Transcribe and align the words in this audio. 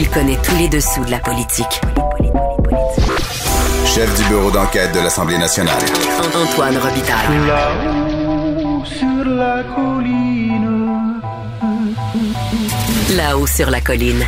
Il 0.00 0.08
connaît 0.10 0.38
tous 0.44 0.54
les 0.54 0.68
dessous 0.68 1.04
de 1.04 1.10
la 1.10 1.18
politique. 1.18 1.80
Chef 3.84 4.16
du 4.16 4.28
bureau 4.28 4.48
d'enquête 4.52 4.94
de 4.94 5.00
l'Assemblée 5.00 5.38
nationale. 5.38 5.82
Antoine 6.36 6.76
Robitaille. 6.76 7.26
Là-haut 7.48 8.84
sur 8.84 9.24
la 9.24 9.64
colline. 9.74 11.20
Là-haut 13.16 13.46
sur 13.48 13.70
la 13.70 13.80
colline. 13.80 14.24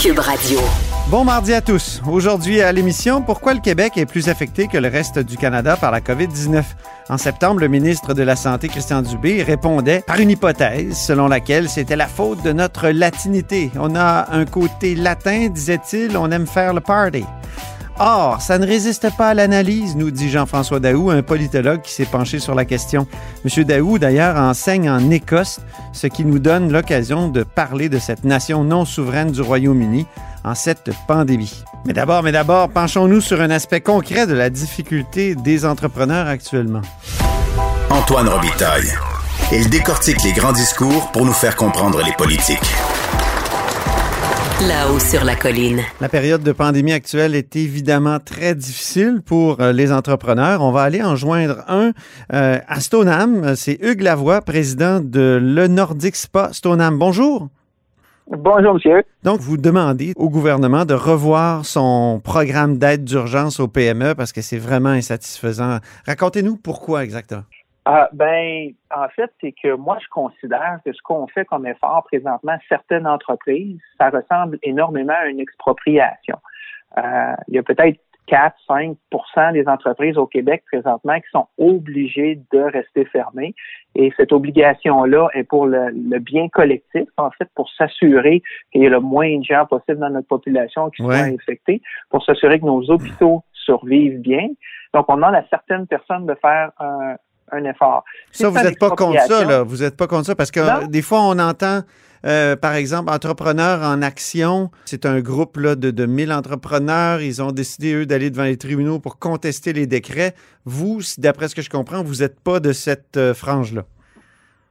Cube 0.00 0.20
Radio. 0.20 0.60
Bon 1.08 1.24
mardi 1.24 1.52
à 1.52 1.62
tous. 1.62 2.00
Aujourd'hui 2.08 2.60
à 2.60 2.70
l'émission, 2.70 3.20
pourquoi 3.20 3.54
le 3.54 3.60
Québec 3.60 3.94
est 3.96 4.06
plus 4.06 4.28
affecté 4.28 4.68
que 4.68 4.78
le 4.78 4.86
reste 4.86 5.18
du 5.18 5.36
Canada 5.36 5.76
par 5.76 5.90
la 5.90 6.00
COVID-19? 6.00 6.62
En 7.10 7.16
septembre, 7.16 7.60
le 7.60 7.68
ministre 7.68 8.12
de 8.12 8.22
la 8.22 8.36
Santé, 8.36 8.68
Christian 8.68 9.00
Dubé, 9.00 9.42
répondait 9.42 10.02
par 10.06 10.20
une 10.20 10.30
hypothèse 10.30 10.94
selon 10.94 11.26
laquelle 11.26 11.70
c'était 11.70 11.96
la 11.96 12.06
faute 12.06 12.42
de 12.42 12.52
notre 12.52 12.90
latinité. 12.90 13.70
On 13.76 13.96
a 13.96 14.30
un 14.30 14.44
côté 14.44 14.94
latin, 14.94 15.48
disait-il, 15.48 16.18
on 16.18 16.30
aime 16.30 16.46
faire 16.46 16.74
le 16.74 16.82
party. 16.82 17.24
Or, 17.98 18.42
ça 18.42 18.58
ne 18.58 18.66
résiste 18.66 19.08
pas 19.16 19.30
à 19.30 19.34
l'analyse, 19.34 19.96
nous 19.96 20.10
dit 20.10 20.28
Jean-François 20.28 20.80
Daou, 20.80 21.10
un 21.10 21.22
politologue 21.22 21.80
qui 21.80 21.92
s'est 21.92 22.04
penché 22.04 22.40
sur 22.40 22.54
la 22.54 22.66
question. 22.66 23.06
Monsieur 23.42 23.64
Daou, 23.64 23.98
d'ailleurs, 23.98 24.36
enseigne 24.36 24.90
en 24.90 25.10
Écosse, 25.10 25.60
ce 25.94 26.06
qui 26.08 26.26
nous 26.26 26.38
donne 26.38 26.70
l'occasion 26.70 27.28
de 27.28 27.42
parler 27.42 27.88
de 27.88 27.98
cette 27.98 28.24
nation 28.24 28.64
non 28.64 28.84
souveraine 28.84 29.32
du 29.32 29.40
Royaume-Uni 29.40 30.06
en 30.44 30.54
cette 30.54 30.90
pandémie. 31.06 31.62
Mais 31.86 31.92
d'abord, 31.92 32.22
mais 32.22 32.32
d'abord, 32.32 32.68
penchons-nous 32.68 33.20
sur 33.20 33.40
un 33.40 33.50
aspect 33.50 33.80
concret 33.80 34.26
de 34.26 34.34
la 34.34 34.50
difficulté 34.50 35.34
des 35.34 35.64
entrepreneurs 35.64 36.26
actuellement. 36.26 36.82
Antoine 37.90 38.28
Robitaille. 38.28 38.88
Il 39.52 39.70
décortique 39.70 40.22
les 40.24 40.32
grands 40.32 40.52
discours 40.52 41.10
pour 41.12 41.24
nous 41.24 41.32
faire 41.32 41.56
comprendre 41.56 42.02
les 42.04 42.12
politiques. 42.12 42.58
Là-haut 44.66 44.98
sur 44.98 45.24
la 45.24 45.36
colline. 45.36 45.82
La 46.00 46.08
période 46.08 46.42
de 46.42 46.50
pandémie 46.50 46.92
actuelle 46.92 47.36
est 47.36 47.54
évidemment 47.54 48.18
très 48.18 48.56
difficile 48.56 49.22
pour 49.24 49.60
euh, 49.60 49.72
les 49.72 49.92
entrepreneurs. 49.92 50.62
On 50.62 50.72
va 50.72 50.82
aller 50.82 51.00
en 51.00 51.14
joindre 51.14 51.62
un 51.68 51.92
euh, 52.32 52.58
à 52.66 52.80
Stoneham. 52.80 53.54
C'est 53.54 53.78
Hugues 53.80 54.02
Lavoie, 54.02 54.42
président 54.42 54.98
de 55.00 55.38
Le 55.40 55.68
Nordic 55.68 56.16
Spa 56.16 56.50
Stoneham. 56.52 56.98
Bonjour. 56.98 57.48
Bonjour, 58.30 58.74
monsieur. 58.74 59.02
Donc, 59.24 59.40
vous 59.40 59.56
demandez 59.56 60.12
au 60.16 60.28
gouvernement 60.28 60.84
de 60.84 60.92
revoir 60.92 61.64
son 61.64 62.20
programme 62.22 62.76
d'aide 62.76 63.04
d'urgence 63.04 63.58
aux 63.58 63.68
PME 63.68 64.14
parce 64.14 64.32
que 64.32 64.42
c'est 64.42 64.58
vraiment 64.58 64.90
insatisfaisant. 64.90 65.78
Racontez-nous 66.06 66.56
pourquoi 66.56 67.04
exactement. 67.04 67.44
Ah, 67.86 68.10
ben, 68.12 68.70
en 68.94 69.08
fait, 69.08 69.32
c'est 69.40 69.52
que 69.52 69.74
moi, 69.74 69.96
je 70.02 70.08
considère 70.10 70.78
que 70.84 70.92
ce 70.92 71.00
qu'on 71.02 71.26
fait 71.28 71.46
comme 71.46 71.66
effort 71.66 72.04
présentement, 72.04 72.58
certaines 72.68 73.06
entreprises, 73.06 73.80
ça 73.98 74.10
ressemble 74.10 74.58
énormément 74.62 75.16
à 75.18 75.28
une 75.28 75.40
expropriation. 75.40 76.36
Euh, 76.98 77.34
il 77.48 77.54
y 77.54 77.58
a 77.58 77.62
peut-être 77.62 77.98
4-5 78.30 79.52
des 79.52 79.66
entreprises 79.66 80.16
au 80.18 80.26
Québec 80.26 80.62
présentement 80.70 81.18
qui 81.18 81.28
sont 81.32 81.46
obligées 81.58 82.40
de 82.52 82.60
rester 82.60 83.04
fermées. 83.06 83.54
Et 83.94 84.12
cette 84.16 84.32
obligation-là 84.32 85.28
est 85.34 85.44
pour 85.44 85.66
le, 85.66 85.90
le, 85.90 86.18
bien 86.18 86.48
collectif, 86.48 87.08
en 87.16 87.30
fait, 87.30 87.48
pour 87.54 87.68
s'assurer 87.76 88.42
qu'il 88.72 88.82
y 88.82 88.86
ait 88.86 88.90
le 88.90 89.00
moins 89.00 89.38
de 89.38 89.44
gens 89.44 89.66
possible 89.66 89.98
dans 89.98 90.10
notre 90.10 90.28
population 90.28 90.90
qui 90.90 91.02
soient 91.02 91.16
infectés, 91.16 91.80
pour 92.10 92.24
s'assurer 92.24 92.60
que 92.60 92.66
nos 92.66 92.90
hôpitaux 92.90 93.42
survivent 93.52 94.20
bien. 94.20 94.48
Donc, 94.94 95.06
on 95.08 95.16
demande 95.16 95.34
à 95.34 95.44
certaines 95.50 95.86
personnes 95.86 96.26
de 96.26 96.34
faire 96.40 96.70
un, 96.78 97.16
un 97.52 97.64
effort. 97.64 98.04
Ça, 98.30 98.48
vous 98.48 98.58
n'êtes 98.58 98.78
pas 98.78 98.90
contre 98.90 99.20
ça, 99.22 99.44
là. 99.44 99.62
Vous 99.62 99.78
n'êtes 99.78 99.96
pas 99.96 100.06
contre 100.06 100.26
ça 100.26 100.34
parce 100.34 100.50
que 100.50 100.86
des 100.88 101.02
fois, 101.02 101.20
on 101.22 101.38
entend, 101.38 101.80
euh, 102.24 102.56
par 102.56 102.74
exemple, 102.74 103.10
entrepreneurs 103.10 103.82
en 103.82 104.02
action. 104.02 104.70
C'est 104.84 105.06
un 105.06 105.20
groupe 105.20 105.56
là, 105.56 105.74
de, 105.74 105.90
de 105.90 106.06
1000 106.06 106.32
entrepreneurs. 106.32 107.20
Ils 107.20 107.42
ont 107.42 107.52
décidé, 107.52 107.94
eux, 107.94 108.06
d'aller 108.06 108.30
devant 108.30 108.44
les 108.44 108.56
tribunaux 108.56 108.98
pour 108.98 109.18
contester 109.18 109.72
les 109.72 109.86
décrets. 109.86 110.34
Vous, 110.64 111.00
d'après 111.18 111.48
ce 111.48 111.54
que 111.54 111.62
je 111.62 111.70
comprends, 111.70 112.02
vous 112.02 112.16
n'êtes 112.16 112.40
pas 112.40 112.60
de 112.60 112.72
cette 112.72 113.16
euh, 113.16 113.34
frange-là. 113.34 113.82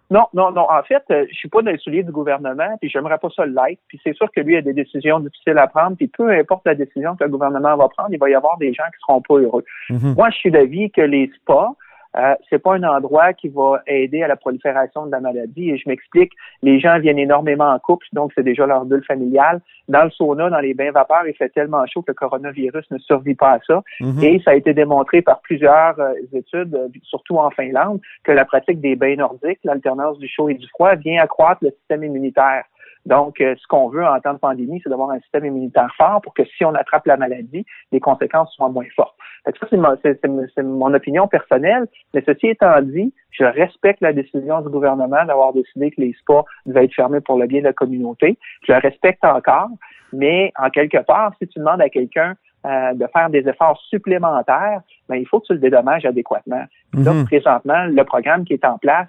Non, 0.10 0.26
non, 0.34 0.52
non. 0.52 0.66
En 0.70 0.84
fait, 0.84 1.04
euh, 1.12 1.26
je 1.30 1.36
suis 1.36 1.50
pas 1.50 1.62
dans 1.62 1.72
les 1.72 1.78
souliers 1.78 2.04
du 2.04 2.12
gouvernement, 2.12 2.78
puis 2.80 2.90
j'aimerais 2.90 3.18
pas 3.18 3.30
ça 3.36 3.46
l'être. 3.46 3.82
Puis 3.88 4.00
c'est 4.04 4.16
sûr 4.16 4.28
que 4.34 4.40
lui 4.40 4.56
a 4.56 4.62
des 4.62 4.74
décisions 4.74 5.20
difficiles 5.20 5.58
à 5.58 5.68
prendre, 5.68 5.98
puis 5.98 6.08
peu 6.08 6.30
importe 6.32 6.66
la 6.66 6.76
décision 6.76 7.16
que 7.16 7.26
le 7.26 7.30
gouvernement 7.30 7.76
va 7.76 7.90
prendre, 7.90 8.10
il 8.12 8.20
va 8.20 8.30
y 8.30 8.36
avoir 8.36 8.58
des 8.58 8.74
gens 8.74 8.86
qui 8.86 9.00
seront 9.02 9.22
pas 9.22 9.36
heureux. 9.36 9.66
Mhm. 9.90 10.14
Moi, 10.16 10.30
je 10.30 10.38
suis 10.38 10.52
d'avis 10.52 10.92
que 10.92 11.02
les 11.02 11.30
spas, 11.36 11.76
euh, 12.18 12.36
c'est 12.50 12.60
pas 12.60 12.76
un 12.76 12.84
endroit 12.84 13.34
qui 13.34 13.48
va 13.50 13.82
aider 13.86 14.24
à 14.24 14.28
la 14.28 14.36
prolifération 14.36 15.06
de 15.06 15.12
la 15.12 15.20
maladie. 15.20 15.70
Et 15.70 15.78
je 15.78 15.88
m'explique, 15.88 16.32
les 16.64 16.80
gens 16.80 17.00
viennent 17.00 17.20
énormément 17.20 17.70
en 17.70 17.80
couple, 17.80 18.08
donc 18.14 18.32
c'est 18.36 18.44
déjà 18.44 18.66
leur 18.66 18.86
bulle 18.86 19.04
familiale. 19.06 19.62
Dans 19.88 20.04
le 20.04 20.10
sauna, 20.10 20.50
dans 20.50 20.60
les 20.60 20.74
bains 20.74 20.92
vapeurs, 20.92 21.28
il 21.28 21.34
fait 21.36 21.50
tellement 21.50 21.86
chaud 21.86 22.02
que 22.02 22.12
le 22.12 22.16
coronavirus 22.16 22.90
ne 22.92 22.98
survit 22.98 23.36
pas 23.36 23.54
à 23.54 23.60
ça. 23.66 23.84
Mhm. 24.02 24.24
Et 24.24 24.42
ça 24.44 24.52
a 24.52 24.56
été 24.56 24.74
démontré 24.74 25.22
par 25.22 25.42
plusieurs 25.42 26.00
euh, 26.00 26.14
études, 26.34 26.74
euh, 26.76 26.88
surtout 27.04 27.38
en 27.38 27.52
Finlande, 27.52 28.00
que 28.24 28.32
la 28.32 28.46
pratique 28.46 28.82
des 28.82 28.96
bains 28.96 29.16
nordiques, 29.16 29.60
l'alternance 29.64 30.18
du 30.18 30.28
chaud 30.28 30.50
et 30.50 30.56
du 30.56 30.68
froid, 30.70 30.96
vient 30.96 31.22
accroître 31.22 31.64
le 31.64 31.72
système 31.72 32.04
immunitaire. 32.04 32.64
Donc, 33.08 33.40
euh, 33.40 33.56
ce 33.58 33.66
qu'on 33.68 33.88
veut 33.88 34.06
en 34.06 34.20
temps 34.20 34.34
de 34.34 34.38
pandémie, 34.40 34.82
c'est 34.84 34.90
d'avoir 34.90 35.12
un 35.12 35.20
système 35.22 35.46
immunitaire 35.46 35.90
fort 35.96 36.20
pour 36.22 36.34
que 36.34 36.44
si 36.44 36.66
on 36.66 36.76
attrape 36.76 37.06
la 37.08 37.16
maladie, 37.18 37.66
les 37.94 38.00
conséquences 38.02 38.52
soient 38.54 38.68
moins 38.70 38.86
fortes. 38.96 39.16
Fait 39.46 39.54
que 39.54 39.60
ça, 39.60 39.68
c'est 39.70 39.78
mon, 39.78 39.98
c'est- 40.04 40.64
mon 40.64 40.94
opinion 40.94 41.26
personnelle. 41.28 41.86
Mais 42.14 42.22
ceci 42.26 42.48
étant 42.48 42.82
dit, 42.82 43.14
je 43.32 43.46
respecte 43.46 44.02
la 44.02 44.12
décision 44.12 44.60
du 44.60 44.70
gouvernement 44.70 45.24
d'avoir 45.26 45.54
décidé 45.54 45.90
que 45.92 46.02
les 46.02 46.14
spas 46.20 46.44
devaient 46.66 46.84
être 46.86 46.94
fermés 46.94 47.22
pour 47.22 47.38
le 47.40 47.48
bien 47.48 47.60
de 47.60 47.66
la 47.66 47.74
communauté. 47.74 48.38
Je 48.68 48.74
le 48.74 48.80
respecte 48.80 49.24
encore, 49.24 49.70
mais 50.12 50.52
en 50.60 50.70
quelque 50.70 50.98
part, 50.98 51.32
si 51.40 51.48
tu 51.48 51.60
demandes 51.60 51.82
à 51.82 51.90
quelqu'un 51.90 52.36
euh, 52.66 52.94
de 52.94 53.08
faire 53.14 53.30
des 53.30 53.48
efforts 53.48 53.80
supplémentaires, 53.88 54.82
ben, 55.08 55.16
il 55.16 55.26
faut 55.28 55.40
que 55.40 55.46
tu 55.46 55.54
le 55.54 55.60
dédommages 55.60 56.04
adéquatement. 56.06 56.66
Donc, 56.94 57.16
Mhm. 57.16 57.26
présentement, 57.26 57.86
le 57.86 58.04
programme 58.04 58.44
qui 58.44 58.54
est 58.54 58.66
en 58.66 58.78
place, 58.78 59.08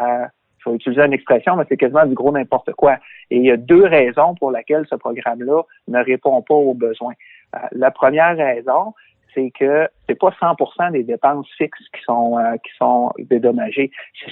euh, 0.00 0.26
je 0.64 0.70
vais 0.70 0.76
utiliser 0.76 1.02
une 1.02 1.12
expression, 1.12 1.56
mais 1.56 1.64
c'est 1.68 1.76
quasiment 1.76 2.06
du 2.06 2.14
gros 2.14 2.32
n'importe 2.32 2.72
quoi. 2.72 2.96
Et 3.30 3.36
il 3.36 3.44
y 3.44 3.50
a 3.50 3.56
deux 3.56 3.84
raisons 3.84 4.34
pour 4.34 4.50
lesquelles 4.50 4.86
ce 4.88 4.94
programme-là 4.94 5.62
ne 5.88 6.04
répond 6.04 6.42
pas 6.42 6.54
aux 6.54 6.74
besoins. 6.74 7.14
Euh, 7.54 7.58
la 7.72 7.90
première 7.90 8.36
raison, 8.36 8.94
c'est 9.34 9.52
que 9.58 9.88
c'est 10.08 10.18
pas 10.18 10.30
100% 10.40 10.92
des 10.92 11.04
dépenses 11.04 11.48
fixes 11.56 11.88
qui 11.94 12.02
sont 12.02 12.38
euh, 12.38 12.56
qui 12.56 12.72
sont 12.78 13.12
dédommagées. 13.18 13.90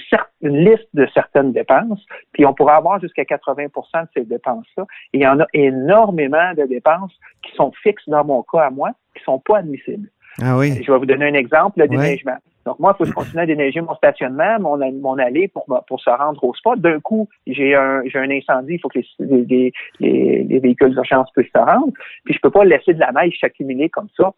C'est 0.09 0.19
une 0.41 0.57
liste 0.57 0.87
de 0.93 1.07
certaines 1.13 1.53
dépenses, 1.53 2.05
puis 2.33 2.45
on 2.45 2.53
pourrait 2.53 2.75
avoir 2.75 2.99
jusqu'à 2.99 3.23
80% 3.23 3.69
de 4.03 4.07
ces 4.13 4.23
dépenses-là. 4.25 4.85
Et 5.13 5.19
il 5.19 5.21
y 5.21 5.27
en 5.27 5.39
a 5.39 5.45
énormément 5.53 6.53
de 6.53 6.63
dépenses 6.63 7.13
qui 7.43 7.55
sont 7.55 7.71
fixes 7.83 8.07
dans 8.07 8.25
mon 8.25 8.43
cas 8.43 8.63
à 8.63 8.69
moi, 8.69 8.91
qui 9.15 9.23
sont 9.23 9.39
pas 9.39 9.59
admissibles. 9.59 10.09
Ah 10.41 10.57
oui. 10.57 10.81
Je 10.83 10.91
vais 10.91 10.97
vous 10.97 11.05
donner 11.05 11.27
un 11.27 11.33
exemple, 11.33 11.79
le 11.79 11.97
Ouais. 11.97 12.19
Donc, 12.65 12.79
moi, 12.79 12.93
il 12.93 12.97
faut 12.97 13.03
que 13.03 13.09
je 13.09 13.15
continue 13.15 13.41
à 13.41 13.45
déneiger 13.45 13.81
mon 13.81 13.95
stationnement, 13.95 14.59
mon, 14.59 14.77
mon 14.93 15.17
allée 15.17 15.47
pour, 15.47 15.65
pour 15.87 15.99
se 15.99 16.09
rendre 16.09 16.43
au 16.43 16.53
spot. 16.53 16.79
D'un 16.79 16.99
coup, 16.99 17.27
j'ai 17.47 17.73
un, 17.73 18.01
un 18.13 18.29
incendie, 18.29 18.73
il 18.75 18.79
faut 18.79 18.89
que 18.89 18.99
les, 19.19 19.73
les 19.99 20.59
véhicules 20.59 20.93
d'urgence 20.93 21.31
puissent 21.31 21.51
se 21.55 21.59
rendre. 21.59 21.93
Puis, 22.25 22.33
je 22.33 22.39
peux 22.39 22.51
pas 22.51 22.65
laisser 22.65 22.93
de 22.93 22.99
la 22.99 23.11
neige 23.11 23.37
s'accumuler 23.39 23.89
comme 23.89 24.09
ça. 24.15 24.33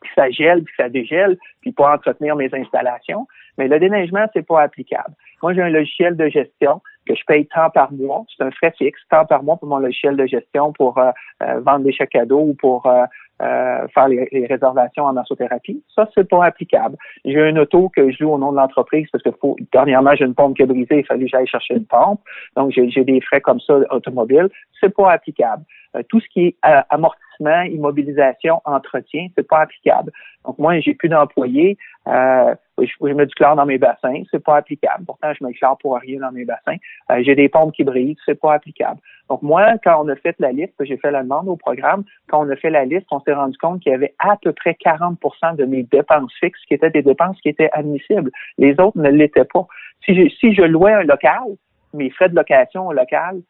Puis 0.00 0.10
ça 0.14 0.30
gèle, 0.30 0.62
puis 0.62 0.74
ça 0.76 0.88
dégèle, 0.88 1.36
puis 1.60 1.72
pas 1.72 1.94
entretenir 1.94 2.36
mes 2.36 2.48
installations. 2.52 3.26
Mais 3.58 3.68
le 3.68 3.78
déneigement, 3.78 4.26
c'est 4.32 4.46
pas 4.46 4.62
applicable. 4.62 5.14
Moi, 5.42 5.52
j'ai 5.52 5.62
un 5.62 5.68
logiciel 5.68 6.16
de 6.16 6.28
gestion 6.28 6.80
que 7.06 7.14
je 7.14 7.22
paye 7.26 7.46
tant 7.46 7.70
par 7.70 7.92
mois. 7.92 8.24
C'est 8.36 8.44
un 8.44 8.50
frais 8.50 8.72
fixe, 8.76 9.00
tant 9.10 9.24
par 9.24 9.42
mois 9.42 9.56
pour 9.56 9.68
mon 9.68 9.78
logiciel 9.78 10.16
de 10.16 10.26
gestion 10.26 10.72
pour 10.72 10.98
euh, 10.98 11.10
euh, 11.42 11.60
vendre 11.60 11.84
des 11.84 11.92
chèques 11.92 12.10
cadeaux 12.10 12.40
ou 12.40 12.54
pour 12.54 12.86
euh, 12.86 13.04
euh, 13.40 13.86
faire 13.94 14.08
les, 14.08 14.46
réservations 14.46 15.04
en 15.04 15.12
massothérapie. 15.12 15.80
Ça, 15.94 16.08
c'est 16.12 16.28
pas 16.28 16.44
applicable. 16.44 16.96
J'ai 17.24 17.40
un 17.40 17.56
auto 17.56 17.88
que 17.88 18.10
je 18.10 18.24
loue 18.24 18.32
au 18.32 18.38
nom 18.38 18.50
de 18.50 18.56
l'entreprise 18.56 19.06
parce 19.12 19.22
que 19.22 19.30
faut, 19.40 19.56
dernièrement, 19.72 20.10
j'ai 20.16 20.24
une 20.24 20.34
pompe 20.34 20.56
qui 20.56 20.64
a 20.64 20.66
brisé, 20.66 20.98
il 20.98 21.06
fallait 21.06 21.24
que 21.24 21.30
j'aille 21.30 21.46
chercher 21.46 21.74
une 21.74 21.86
pompe. 21.86 22.20
Donc, 22.56 22.72
j'ai 22.72 23.04
des 23.04 23.20
frais 23.20 23.40
comme 23.40 23.60
ça 23.60 23.74
automobiles. 23.90 24.48
C'est 24.80 24.92
pas 24.92 25.12
applicable. 25.12 25.62
Euh, 25.94 26.02
tout 26.08 26.18
ce 26.18 26.26
qui 26.30 26.46
est 26.46 26.56
amortissement, 26.90 27.62
immobilisation, 27.62 28.60
entretien, 28.64 29.28
c'est 29.36 29.46
pas 29.46 29.60
applicable. 29.60 30.10
Donc, 30.44 30.58
moi, 30.58 30.80
j'ai 30.80 30.94
plus 30.94 31.08
d'employés. 31.08 31.78
Je, 32.78 33.12
mets 33.14 33.26
du 33.26 33.34
chlore 33.34 33.56
dans 33.56 33.66
mes 33.66 33.78
bassins, 33.78 34.22
c'est 34.30 34.42
pas 34.42 34.56
applicable. 34.56 35.04
Pourtant, 35.06 35.32
je 35.32 35.44
mets 35.44 35.52
du 35.52 35.58
chlore 35.58 35.78
pour 35.78 35.96
rien 35.96 36.20
dans 36.20 36.32
mes 36.32 36.44
bassins. 36.44 36.76
Euh, 37.10 37.22
j'ai 37.22 37.34
des 37.34 37.48
pompes 37.48 37.74
qui 37.74 37.84
brisent, 37.84 38.16
c'est 38.24 38.38
pas 38.38 38.54
applicable. 38.54 39.00
Donc 39.28 39.42
moi, 39.42 39.72
quand 39.84 40.02
on 40.04 40.08
a 40.08 40.16
fait 40.16 40.36
la 40.38 40.52
liste, 40.52 40.74
j'ai 40.80 40.96
fait 40.96 41.10
la 41.10 41.22
demande 41.22 41.48
au 41.48 41.56
programme, 41.56 42.04
quand 42.28 42.46
on 42.46 42.50
a 42.50 42.56
fait 42.56 42.70
la 42.70 42.84
liste, 42.84 43.06
on 43.10 43.20
s'est 43.20 43.34
rendu 43.34 43.56
compte 43.58 43.80
qu'il 43.80 43.92
y 43.92 43.94
avait 43.94 44.14
à 44.18 44.36
peu 44.40 44.52
près 44.52 44.76
40% 44.84 45.56
de 45.56 45.64
mes 45.64 45.82
dépenses 45.82 46.32
fixes 46.40 46.64
qui 46.66 46.74
étaient 46.74 46.90
des 46.90 47.02
dépenses 47.02 47.38
qui 47.40 47.48
étaient 47.48 47.70
admissibles. 47.72 48.30
Les 48.56 48.72
autres 48.80 48.98
ne 48.98 49.10
l'étaient 49.10 49.44
pas. 49.44 49.66
Si 50.04 50.14
je, 50.14 50.28
si 50.34 50.54
je 50.54 50.62
louais 50.62 50.92
un 50.92 51.02
local, 51.02 51.42
mes 51.94 52.10
frais 52.10 52.28
de 52.28 52.36
location 52.36 52.86
au 52.86 52.92
local 52.92 53.40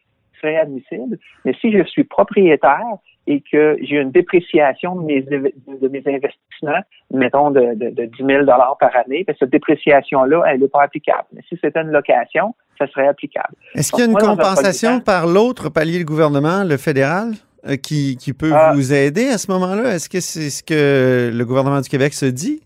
seraient 0.41 0.57
admissibles. 0.57 1.19
Mais 1.45 1.55
si 1.61 1.73
je 1.73 1.83
suis 1.85 2.05
propriétaire 2.05 2.99
et 3.29 3.43
que 3.53 3.77
j'ai 3.83 3.97
une 3.97 4.11
dépréciation 4.11 4.97
de 4.97 5.05
mes, 5.05 5.21
de 5.21 5.89
mes 5.89 6.03
investissements, 6.07 6.81
mettons 7.13 7.51
de, 7.51 7.75
de, 7.75 7.91
de 7.91 8.05
10 8.07 8.25
000 8.25 8.47
par 8.47 8.97
année, 8.97 9.25
bien, 9.25 9.35
cette 9.39 9.51
dépréciation-là, 9.51 10.45
elle 10.47 10.61
n'est 10.61 10.69
pas 10.69 10.83
applicable. 10.83 11.27
Mais 11.35 11.43
si 11.47 11.59
c'était 11.63 11.83
une 11.83 11.91
location, 11.91 12.55
ça 12.79 12.87
serait 12.87 13.07
applicable. 13.07 13.55
Est-ce 13.75 13.93
qu'il 13.93 14.01
y 14.01 14.03
a 14.03 14.07
une 14.07 14.13
moi, 14.13 14.23
compensation 14.23 15.01
par 15.01 15.27
l'autre 15.27 15.69
palier 15.69 15.99
de 15.99 16.05
gouvernement, 16.05 16.65
le 16.65 16.79
fédéral, 16.79 17.33
euh, 17.69 17.77
qui, 17.77 18.17
qui 18.17 18.33
peut 18.33 18.53
Ah. 18.55 18.73
vous 18.75 18.95
aider 18.95 19.29
à 19.29 19.37
ce 19.37 19.51
moment-là? 19.51 19.95
Est-ce 19.95 20.09
que 20.09 20.21
c'est 20.21 20.49
ce 20.49 20.63
que 20.63 21.31
le 21.31 21.45
gouvernement 21.45 21.83
du 21.83 21.89
Québec 21.91 22.15
se 22.15 22.27
dit? 22.27 22.63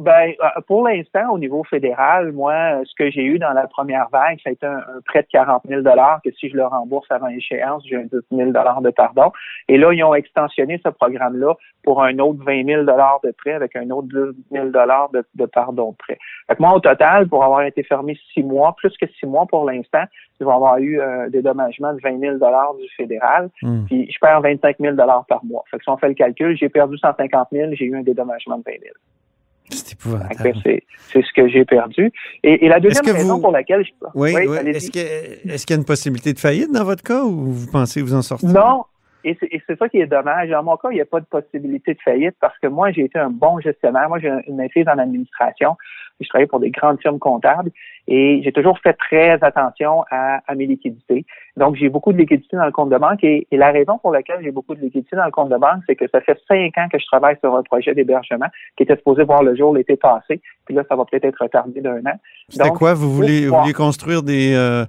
Ben, 0.00 0.32
euh, 0.42 0.60
pour 0.66 0.88
l'instant, 0.88 1.30
au 1.30 1.38
niveau 1.38 1.62
fédéral, 1.62 2.32
moi, 2.32 2.54
euh, 2.54 2.82
ce 2.86 2.94
que 2.94 3.10
j'ai 3.10 3.22
eu 3.22 3.38
dans 3.38 3.52
la 3.52 3.66
première 3.66 4.08
vague, 4.10 4.38
ça 4.42 4.48
a 4.48 4.52
été 4.52 4.64
un, 4.64 4.78
un 4.78 5.00
prêt 5.04 5.20
de 5.20 5.28
40 5.30 5.62
000 5.68 5.82
que 6.24 6.30
si 6.32 6.48
je 6.48 6.56
le 6.56 6.64
rembourse 6.64 7.06
avant 7.10 7.28
échéance, 7.28 7.82
j'ai 7.86 7.96
un 7.96 8.06
12 8.10 8.22
000 8.32 8.50
de 8.50 8.90
pardon. 8.90 9.30
Et 9.68 9.76
là, 9.76 9.92
ils 9.92 10.02
ont 10.02 10.14
extensionné 10.14 10.80
ce 10.82 10.88
programme-là 10.88 11.54
pour 11.84 12.02
un 12.02 12.18
autre 12.18 12.42
20 12.42 12.64
000 12.64 12.82
de 12.84 13.32
prêt 13.32 13.52
avec 13.52 13.76
un 13.76 13.90
autre 13.90 14.08
12 14.08 14.34
000 14.50 14.68
de, 14.68 15.24
de 15.34 15.46
pardon 15.46 15.90
de 15.90 15.96
prêt. 15.96 16.18
Fait 16.48 16.56
que 16.56 16.62
moi, 16.62 16.72
au 16.72 16.80
total, 16.80 17.28
pour 17.28 17.44
avoir 17.44 17.62
été 17.62 17.82
fermé 17.82 18.18
six 18.32 18.42
mois, 18.42 18.74
plus 18.78 18.96
que 18.96 19.06
six 19.06 19.26
mois 19.26 19.44
pour 19.44 19.70
l'instant, 19.70 20.04
je 20.40 20.46
vais 20.46 20.52
avoir 20.52 20.78
eu 20.78 20.98
un 21.02 21.28
dédommagement 21.28 21.92
de 21.92 22.00
20 22.02 22.18
000 22.18 22.36
du 22.36 22.88
fédéral, 22.96 23.50
Hmm. 23.62 23.84
puis 23.84 24.10
je 24.10 24.18
perds 24.18 24.40
25 24.40 24.76
000 24.78 24.96
par 24.96 25.44
mois. 25.44 25.64
Fait 25.70 25.78
que 25.78 25.84
si 25.84 25.90
on 25.90 25.96
fait 25.96 26.08
le 26.08 26.14
calcul, 26.14 26.56
j'ai 26.56 26.68
perdu 26.68 26.96
150 26.96 27.48
000, 27.52 27.72
j'ai 27.74 27.84
eu 27.84 27.96
un 27.96 28.02
dédommagement 28.02 28.58
de 28.58 28.62
20 28.64 28.72
000. 28.72 28.94
C'est 30.00 30.08
épouvantable. 30.08 30.82
ce 31.12 31.32
que 31.34 31.48
j'ai 31.48 31.64
perdu. 31.64 32.10
Et, 32.42 32.64
et 32.64 32.68
la 32.68 32.80
deuxième 32.80 33.04
raison 33.14 33.34
vous- 33.36 33.42
pour 33.42 33.52
laquelle 33.52 33.84
je 33.84 33.90
Oui, 34.14 34.32
oui. 34.34 34.56
Est-ce 34.66 34.90
qu'il 34.90 35.74
y 35.74 35.78
a 35.78 35.80
une 35.80 35.84
possibilité 35.84 36.32
de 36.32 36.38
faillite 36.38 36.72
dans 36.72 36.84
votre 36.84 37.02
cas 37.02 37.22
ou 37.22 37.52
vous 37.52 37.70
pensez 37.70 38.00
vous 38.00 38.14
en 38.14 38.22
sortir? 38.22 38.48
Non. 38.48 38.84
Et 39.22 39.36
c'est 39.38 39.48
et 39.52 39.62
c'est 39.66 39.78
ça 39.78 39.86
qui 39.90 39.98
est 39.98 40.06
dommage. 40.06 40.48
Dans 40.48 40.62
mon 40.62 40.76
cas, 40.78 40.88
il 40.90 40.94
n'y 40.94 41.00
a 41.02 41.04
pas 41.04 41.20
de 41.20 41.26
possibilité 41.26 41.92
de 41.92 42.00
faillite 42.02 42.34
parce 42.40 42.58
que 42.58 42.68
moi, 42.68 42.90
j'ai 42.90 43.02
été 43.02 43.18
un 43.18 43.28
bon 43.28 43.60
gestionnaire. 43.60 44.08
Moi, 44.08 44.18
j'ai 44.18 44.30
une 44.48 44.56
maîtrise 44.56 44.88
en 44.88 44.96
administration. 44.98 45.76
Je 46.20 46.28
travaille 46.28 46.46
pour 46.46 46.60
des 46.60 46.70
grandes 46.70 47.00
firmes 47.00 47.18
comptables 47.18 47.70
et 48.06 48.40
j'ai 48.42 48.52
toujours 48.52 48.78
fait 48.78 48.92
très 48.94 49.42
attention 49.42 50.04
à, 50.10 50.40
à 50.46 50.54
mes 50.54 50.66
liquidités. 50.66 51.24
Donc, 51.56 51.76
j'ai 51.76 51.88
beaucoup 51.88 52.12
de 52.12 52.18
liquidités 52.18 52.56
dans 52.56 52.66
le 52.66 52.72
compte 52.72 52.90
de 52.90 52.98
banque 52.98 53.22
et, 53.24 53.46
et 53.50 53.56
la 53.56 53.70
raison 53.70 53.98
pour 53.98 54.12
laquelle 54.12 54.38
j'ai 54.42 54.50
beaucoup 54.50 54.74
de 54.74 54.80
liquidités 54.80 55.16
dans 55.16 55.24
le 55.24 55.30
compte 55.30 55.50
de 55.50 55.56
banque, 55.56 55.82
c'est 55.86 55.96
que 55.96 56.08
ça 56.08 56.20
fait 56.20 56.38
cinq 56.48 56.76
ans 56.78 56.88
que 56.92 56.98
je 56.98 57.06
travaille 57.06 57.36
sur 57.40 57.54
un 57.54 57.62
projet 57.62 57.94
d'hébergement 57.94 58.48
qui 58.76 58.82
était 58.82 58.96
supposé 58.96 59.24
voir 59.24 59.42
le 59.42 59.54
jour 59.56 59.74
l'été 59.74 59.96
passé. 59.96 60.40
Puis 60.66 60.74
là, 60.74 60.82
ça 60.88 60.96
va 60.96 61.04
peut-être 61.04 61.24
être 61.24 61.42
retardé 61.42 61.80
d'un 61.80 62.00
an. 62.06 62.18
C'était 62.48 62.70
quoi? 62.70 62.94
Vous 62.94 63.12
voulez, 63.12 63.46
vous 63.46 63.56
vouliez 63.56 63.72
construire 63.72 64.22
des, 64.22 64.54
euh, 64.54 64.84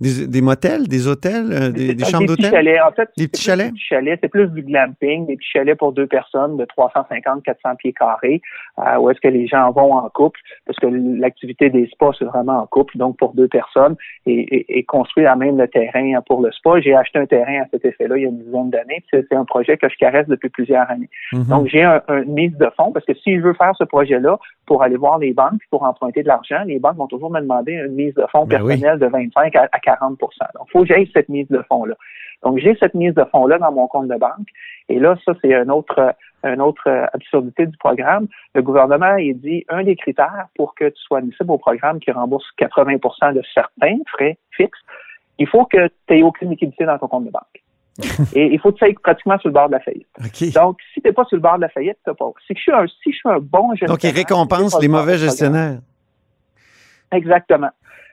des, 0.00 0.26
des 0.26 0.40
motels, 0.40 0.88
des 0.88 1.06
hôtels, 1.06 1.52
euh, 1.52 1.70
des, 1.70 1.94
des 1.94 2.04
chambres 2.04 2.26
petits 2.26 2.42
d'hôtel? 2.42 2.50
chalets. 2.50 2.80
En 2.82 2.92
fait, 2.92 3.10
Des 3.16 3.28
petits 3.28 3.42
chalets? 3.42 3.66
Des 3.66 3.72
petits 3.72 3.84
chalets, 3.86 4.18
c'est 4.22 4.28
plus 4.28 4.48
du 4.48 4.62
glamping, 4.62 5.26
des 5.26 5.36
petits 5.36 5.50
chalets 5.52 5.78
pour 5.78 5.92
deux 5.92 6.06
personnes 6.06 6.56
de 6.56 6.64
350, 6.64 7.42
400 7.42 7.76
pieds 7.76 7.92
carrés, 7.92 8.40
euh, 8.78 8.96
où 8.98 9.10
est-ce 9.10 9.20
que 9.20 9.28
les 9.28 9.46
gens 9.46 9.70
vont 9.72 9.94
en 9.94 10.08
couple, 10.08 10.40
parce 10.66 10.78
que 10.78 10.86
l'activité 10.86 11.70
des 11.70 11.86
spas, 11.88 12.12
c'est 12.18 12.24
vraiment 12.24 12.58
en 12.62 12.66
couple, 12.66 12.96
donc 12.96 13.16
pour 13.18 13.34
deux 13.34 13.48
personnes, 13.48 13.96
et, 14.26 14.32
et, 14.40 14.78
et 14.78 14.84
construire 14.84 15.30
à 15.32 15.36
même 15.36 15.58
le 15.58 15.68
terrain 15.68 16.20
pour 16.26 16.40
le 16.40 16.50
spa. 16.52 16.80
J'ai 16.80 16.94
acheté 16.94 17.18
un 17.18 17.26
terrain 17.26 17.62
à 17.62 17.66
cet 17.70 17.84
effet-là 17.84 18.16
il 18.16 18.22
y 18.22 18.26
a 18.26 18.28
une 18.28 18.42
dizaine 18.42 18.70
d'années, 18.70 19.04
c'est 19.10 19.32
un 19.34 19.44
projet 19.44 19.76
que 19.76 19.88
je 19.88 19.96
caresse 19.96 20.26
depuis 20.28 20.48
plusieurs 20.48 20.90
années. 20.90 21.08
Mhm. 21.32 21.44
Donc, 21.44 21.66
j'ai 21.68 21.82
un, 21.82 22.00
mise 22.26 22.56
de 22.56 22.70
fonds 22.76 22.92
parce 22.92 23.04
que 23.04 23.14
si 23.14 23.36
je 23.36 23.40
veux 23.40 23.54
faire 23.54 23.72
ce 23.76 23.84
projet-là 23.84 24.38
pour 24.66 24.82
aller 24.82 24.96
voir 24.96 25.18
les 25.18 25.32
banques 25.32 25.60
pour 25.70 25.82
emprunter 25.82 26.22
de 26.22 26.28
l'argent, 26.28 26.62
les 26.66 26.78
banques 26.78 26.96
vont 26.96 27.06
toujours 27.06 27.30
me 27.30 27.40
demander 27.40 27.72
une 27.72 27.94
mise 27.94 28.14
de 28.14 28.24
fonds 28.30 28.46
Ben 28.46 28.62
oui. 28.62 28.78
personnelle 28.78 28.98
de 28.98 29.06
25 29.06 29.56
à, 29.56 29.68
à 29.72 29.78
40 29.96 30.18
Donc, 30.20 30.66
il 30.66 30.70
faut 30.70 30.80
que 30.82 30.86
j'aille 30.86 31.10
cette 31.12 31.28
mise 31.28 31.48
de 31.48 31.62
fonds-là. 31.68 31.94
Donc, 32.42 32.58
j'ai 32.58 32.74
cette 32.76 32.94
mise 32.94 33.14
de 33.14 33.24
fonds-là 33.24 33.58
dans 33.58 33.72
mon 33.72 33.86
compte 33.86 34.08
de 34.08 34.16
banque. 34.16 34.48
Et 34.88 34.98
là, 34.98 35.16
ça, 35.24 35.32
c'est 35.42 35.54
un 35.54 35.68
autre, 35.68 36.14
une 36.42 36.60
autre 36.60 36.88
euh, 36.88 37.06
absurdité 37.12 37.66
du 37.66 37.76
programme. 37.76 38.28
Le 38.54 38.62
gouvernement, 38.62 39.16
il 39.16 39.38
dit, 39.38 39.64
un 39.68 39.84
des 39.84 39.96
critères 39.96 40.46
pour 40.56 40.74
que 40.74 40.88
tu 40.88 41.00
sois 41.02 41.18
admissible 41.18 41.50
au 41.50 41.58
programme 41.58 42.00
qui 42.00 42.10
rembourse 42.10 42.46
80% 42.58 43.34
de 43.34 43.42
certains 43.52 43.98
frais 44.10 44.38
fixes, 44.52 44.80
il 45.38 45.46
faut 45.46 45.66
que 45.66 45.88
tu 46.06 46.14
aies 46.14 46.22
aucune 46.22 46.50
liquidité 46.50 46.84
dans 46.86 46.98
ton 46.98 47.08
compte 47.08 47.26
de 47.26 47.30
banque. 47.30 47.62
Et 48.34 48.46
il 48.46 48.58
faut 48.60 48.72
que 48.72 48.78
tu 48.78 48.86
sois 48.86 48.94
pratiquement 49.02 49.38
sur 49.38 49.48
le 49.48 49.54
bord 49.54 49.68
de 49.68 49.72
la 49.72 49.80
faillite. 49.80 50.06
Donc, 50.54 50.78
si 50.94 51.02
t'es 51.02 51.12
pas 51.12 51.24
sur 51.24 51.36
le 51.36 51.42
bord 51.42 51.56
de 51.56 51.62
la 51.62 51.68
faillite, 51.68 51.98
t'as 52.04 52.14
pas. 52.14 52.30
Si 52.46 52.54
je 52.54 52.60
suis 52.60 52.72
un, 52.72 52.86
si 52.86 53.12
je 53.12 53.16
suis 53.16 53.28
un 53.28 53.38
bon 53.38 53.70
gestionnaire. 53.72 53.96
Donc, 53.96 54.04
il 54.04 54.14
récompense 54.14 54.80
les 54.80 54.88
mauvais 54.88 55.18
gestionnaires. 55.18 55.80
Exactement. 57.12 57.70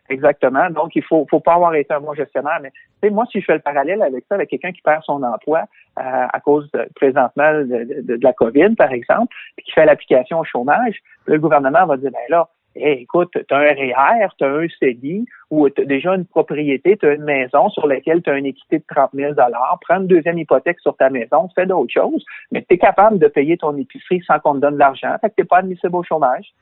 Exactement. 0.09 0.69
Donc, 0.69 0.95
il 0.95 1.03
faut, 1.03 1.25
faut 1.29 1.39
pas 1.39 1.55
avoir 1.55 1.75
été 1.75 1.93
un 1.93 1.99
bon 1.99 2.13
gestionnaire. 2.13 2.59
Mais, 3.01 3.09
moi, 3.09 3.25
si 3.31 3.41
je 3.41 3.45
fais 3.45 3.55
le 3.55 3.59
parallèle 3.59 4.01
avec 4.01 4.23
ça, 4.29 4.35
avec 4.35 4.49
quelqu'un 4.49 4.71
qui 4.71 4.81
perd 4.81 5.03
son 5.03 5.21
emploi 5.23 5.59
euh, 5.99 6.25
à 6.31 6.39
cause 6.39 6.69
présentement 6.95 7.53
de, 7.53 8.03
de- 8.03 8.15
de 8.17 8.23
la 8.23 8.33
COVID, 8.33 8.75
par 8.75 8.91
exemple, 8.91 9.33
puis 9.55 9.65
qui 9.65 9.71
fait 9.71 9.85
l'application 9.85 10.39
au 10.39 10.43
chômage, 10.45 10.95
le 11.25 11.37
gouvernement 11.39 11.85
va 11.85 11.97
dire, 11.97 12.11
ben 12.11 12.19
là, 12.29 12.47
écoute, 12.77 13.31
tu 13.33 13.53
as 13.53 13.57
un 13.57 13.73
REER, 13.73 14.27
tu 14.37 14.43
as 14.43 14.49
un 14.49 14.67
CELI, 14.79 15.25
ou 15.49 15.69
tu 15.69 15.81
as 15.81 15.85
déjà 15.85 16.15
une 16.15 16.25
propriété, 16.25 16.97
tu 16.97 17.05
as 17.05 17.13
une 17.13 17.23
maison 17.23 17.69
sur 17.69 17.87
laquelle 17.87 18.21
tu 18.21 18.29
as 18.29 18.37
une 18.37 18.45
équité 18.45 18.79
de 18.79 18.83
30 18.93 19.11
000 19.13 19.33
prends 19.81 19.97
une 19.97 20.07
deuxième 20.07 20.37
hypothèque 20.37 20.79
sur 20.79 20.95
ta 20.95 21.09
maison, 21.09 21.49
fais 21.55 21.65
d'autres 21.65 21.93
choses, 21.93 22.23
mais 22.51 22.65
tu 22.67 22.75
es 22.75 22.77
capable 22.77 23.19
de 23.19 23.27
payer 23.27 23.57
ton 23.57 23.75
épicerie 23.77 24.21
sans 24.25 24.39
qu'on 24.39 24.55
te 24.55 24.59
donne 24.59 24.75
de 24.75 24.79
l'argent. 24.79 25.15
Fait 25.21 25.29
que 25.29 25.35
tu 25.35 25.41
n'es 25.41 25.47
pas 25.47 25.57
admissible 25.57 25.95
au 25.95 26.03
chômage. 26.03 26.53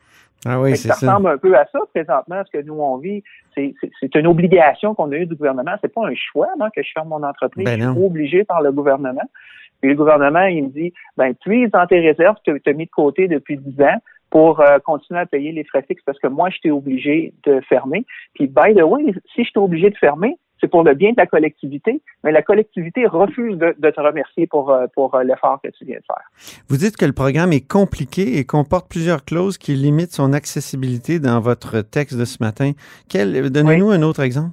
Ah 0.45 0.59
oui, 0.59 0.77
ça 0.77 0.94
ressemble 0.94 1.29
un 1.29 1.38
peu 1.38 1.57
à 1.57 1.65
ça 1.71 1.79
présentement, 1.94 2.41
ce 2.45 2.57
que 2.57 2.63
nous 2.63 2.75
on 2.75 2.97
vit. 2.97 3.23
C'est 3.56 4.15
une 4.15 4.27
obligation 4.27 4.94
qu'on 4.94 5.11
a 5.11 5.15
eue 5.15 5.25
du 5.25 5.35
gouvernement. 5.35 5.71
C'est 5.81 5.94
pas 5.94 6.06
un 6.06 6.13
choix 6.13 6.50
non, 6.59 6.68
que 6.75 6.83
je 6.83 6.89
ferme 6.94 7.09
mon 7.09 7.23
entreprise. 7.23 7.65
Ben 7.65 7.79
je 7.81 7.91
suis 7.91 8.06
obligé 8.06 8.44
par 8.44 8.61
le 8.61 8.71
gouvernement. 8.71 9.27
Puis 9.81 9.89
le 9.89 9.95
gouvernement, 9.95 10.45
il 10.45 10.65
me 10.65 10.69
dit, 10.69 10.94
ben 11.18 11.33
puise 11.33 11.71
dans 11.71 11.88
tes 11.88 12.00
réserves 12.00 12.38
que 12.45 12.57
tu 12.57 12.69
as 12.69 12.73
mis 12.73 12.85
de 12.85 12.91
côté 12.91 13.27
depuis 13.27 13.57
10 13.57 13.81
ans 13.81 13.97
pour 14.35 14.59
euh, 14.59 14.79
continuer 14.79 15.21
à 15.21 15.25
payer 15.25 15.53
les 15.53 15.63
frais 15.63 15.85
fixes 15.87 16.03
parce 16.05 16.19
que 16.19 16.27
moi, 16.27 16.49
je 16.49 16.57
t'ai 16.57 16.69
obligé 16.69 17.33
de 17.45 17.61
fermer. 17.69 18.05
Puis, 18.33 18.47
by 18.47 18.75
the 18.75 18.83
way, 18.83 19.13
si 19.33 19.45
je 19.45 19.51
t'ai 19.53 19.59
obligé 19.59 19.89
de 19.89 19.95
fermer, 19.95 20.37
c'est 20.59 20.67
pour 20.67 20.83
le 20.83 20.93
bien 20.93 21.11
de 21.11 21.15
la 21.15 21.25
collectivité, 21.25 22.01
mais 22.21 22.33
la 22.33 22.41
collectivité 22.41 23.07
refuse 23.07 23.57
de, 23.57 23.73
de 23.80 23.89
te 23.92 24.01
remercier 24.01 24.45
pour, 24.45 24.71
euh, 24.71 24.87
pour 24.94 25.15
euh, 25.15 25.23
l'effort 25.23 25.61
que 25.63 25.69
tu 25.69 25.85
viens 25.85 25.99
de 25.99 26.04
faire. 26.06 26.59
Vous 26.68 26.75
dites 26.75 26.97
que 26.97 27.06
le 27.06 27.13
programme 27.13 27.54
est 27.54 27.65
compliqué 27.65 28.37
et 28.37 28.44
comporte 28.44 28.89
plusieurs 28.89 29.23
clauses 29.23 29.57
qui 29.57 29.71
limitent 29.71 30.11
son 30.11 30.33
accessibilité 30.33 31.21
dans 31.21 31.39
votre 31.39 31.80
texte 31.80 32.19
de 32.19 32.25
ce 32.25 32.44
matin. 32.44 32.71
Donnez-nous 33.13 33.92
un 33.92 34.01
autre 34.01 34.19
exemple. 34.19 34.51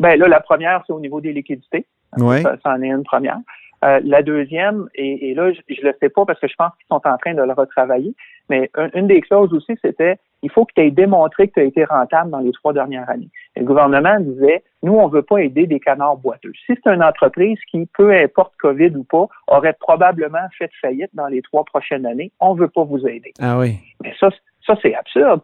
Ben 0.00 0.18
là, 0.18 0.26
la 0.26 0.40
première, 0.40 0.82
c'est 0.88 0.92
au 0.92 0.98
niveau 0.98 1.20
des 1.20 1.32
liquidités. 1.32 1.86
Oui. 2.16 2.42
Ça, 2.42 2.56
ça 2.64 2.70
en 2.72 2.82
est 2.82 2.88
une 2.88 3.04
première. 3.04 3.38
Euh, 3.82 3.98
la 4.04 4.22
deuxième, 4.22 4.88
et, 4.94 5.30
et 5.30 5.34
là, 5.34 5.52
je, 5.52 5.60
je 5.74 5.80
le 5.80 5.94
sais 6.00 6.10
pas 6.10 6.26
parce 6.26 6.38
que 6.38 6.48
je 6.48 6.54
pense 6.54 6.70
qu'ils 6.76 6.86
sont 6.88 7.00
en 7.02 7.16
train 7.16 7.32
de 7.32 7.42
le 7.42 7.52
retravailler, 7.54 8.14
mais 8.50 8.70
un- 8.74 8.90
une 8.94 9.06
des 9.06 9.22
clauses 9.22 9.54
aussi, 9.54 9.72
c'était 9.82 10.16
il 10.42 10.50
faut 10.50 10.64
que 10.66 10.72
tu 10.74 10.82
aies 10.82 10.90
démontré 10.90 11.48
que 11.48 11.54
tu 11.54 11.60
as 11.60 11.64
été 11.64 11.84
rentable 11.84 12.30
dans 12.30 12.40
les 12.40 12.52
trois 12.52 12.72
dernières 12.74 13.08
années. 13.08 13.28
Et 13.56 13.60
le 13.60 13.66
gouvernement 13.66 14.18
disait, 14.20 14.62
nous, 14.82 14.94
on 14.94 15.08
veut 15.08 15.22
pas 15.22 15.38
aider 15.38 15.66
des 15.66 15.80
canards 15.80 16.16
boiteux. 16.18 16.52
Si 16.66 16.72
c'est 16.82 16.90
une 16.92 17.02
entreprise 17.02 17.58
qui, 17.70 17.86
peu 17.96 18.10
importe 18.12 18.54
COVID 18.58 18.96
ou 18.96 19.04
pas, 19.04 19.26
aurait 19.48 19.76
probablement 19.80 20.46
fait 20.58 20.70
faillite 20.80 21.10
dans 21.14 21.26
les 21.28 21.40
trois 21.42 21.64
prochaines 21.64 22.04
années, 22.06 22.32
on 22.40 22.54
veut 22.54 22.68
pas 22.68 22.84
vous 22.84 23.06
aider. 23.06 23.32
Ah 23.40 23.58
oui. 23.58 23.76
Mais 24.02 24.12
ça, 24.20 24.28
ça 24.66 24.76
c'est 24.82 24.94
absurde. 24.94 25.40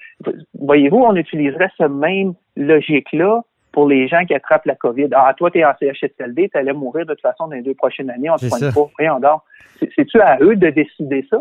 Voyez-vous, 0.58 0.98
on 0.98 1.16
utiliserait 1.16 1.70
ce 1.78 1.84
même 1.84 2.34
logique-là 2.56 3.42
pour 3.76 3.86
les 3.86 4.08
gens 4.08 4.24
qui 4.24 4.32
attrapent 4.32 4.64
la 4.64 4.74
COVID. 4.74 5.08
Ah, 5.12 5.34
toi, 5.36 5.50
tu 5.50 5.58
es 5.58 5.64
en 5.66 5.74
CHSLD, 5.78 6.48
tu 6.48 6.56
allais 6.56 6.72
mourir 6.72 7.04
de 7.04 7.12
toute 7.12 7.20
façon 7.20 7.46
dans 7.46 7.54
les 7.56 7.60
deux 7.60 7.74
prochaines 7.74 8.08
années, 8.08 8.30
on 8.30 8.36
te 8.36 8.46
ça. 8.46 8.72
pas. 8.72 8.88
Voyons 8.98 9.20
donc. 9.20 9.42
C'est- 9.78 9.90
C'est-tu 9.94 10.18
à 10.18 10.38
eux 10.40 10.56
de 10.56 10.70
décider 10.70 11.26
ça? 11.28 11.38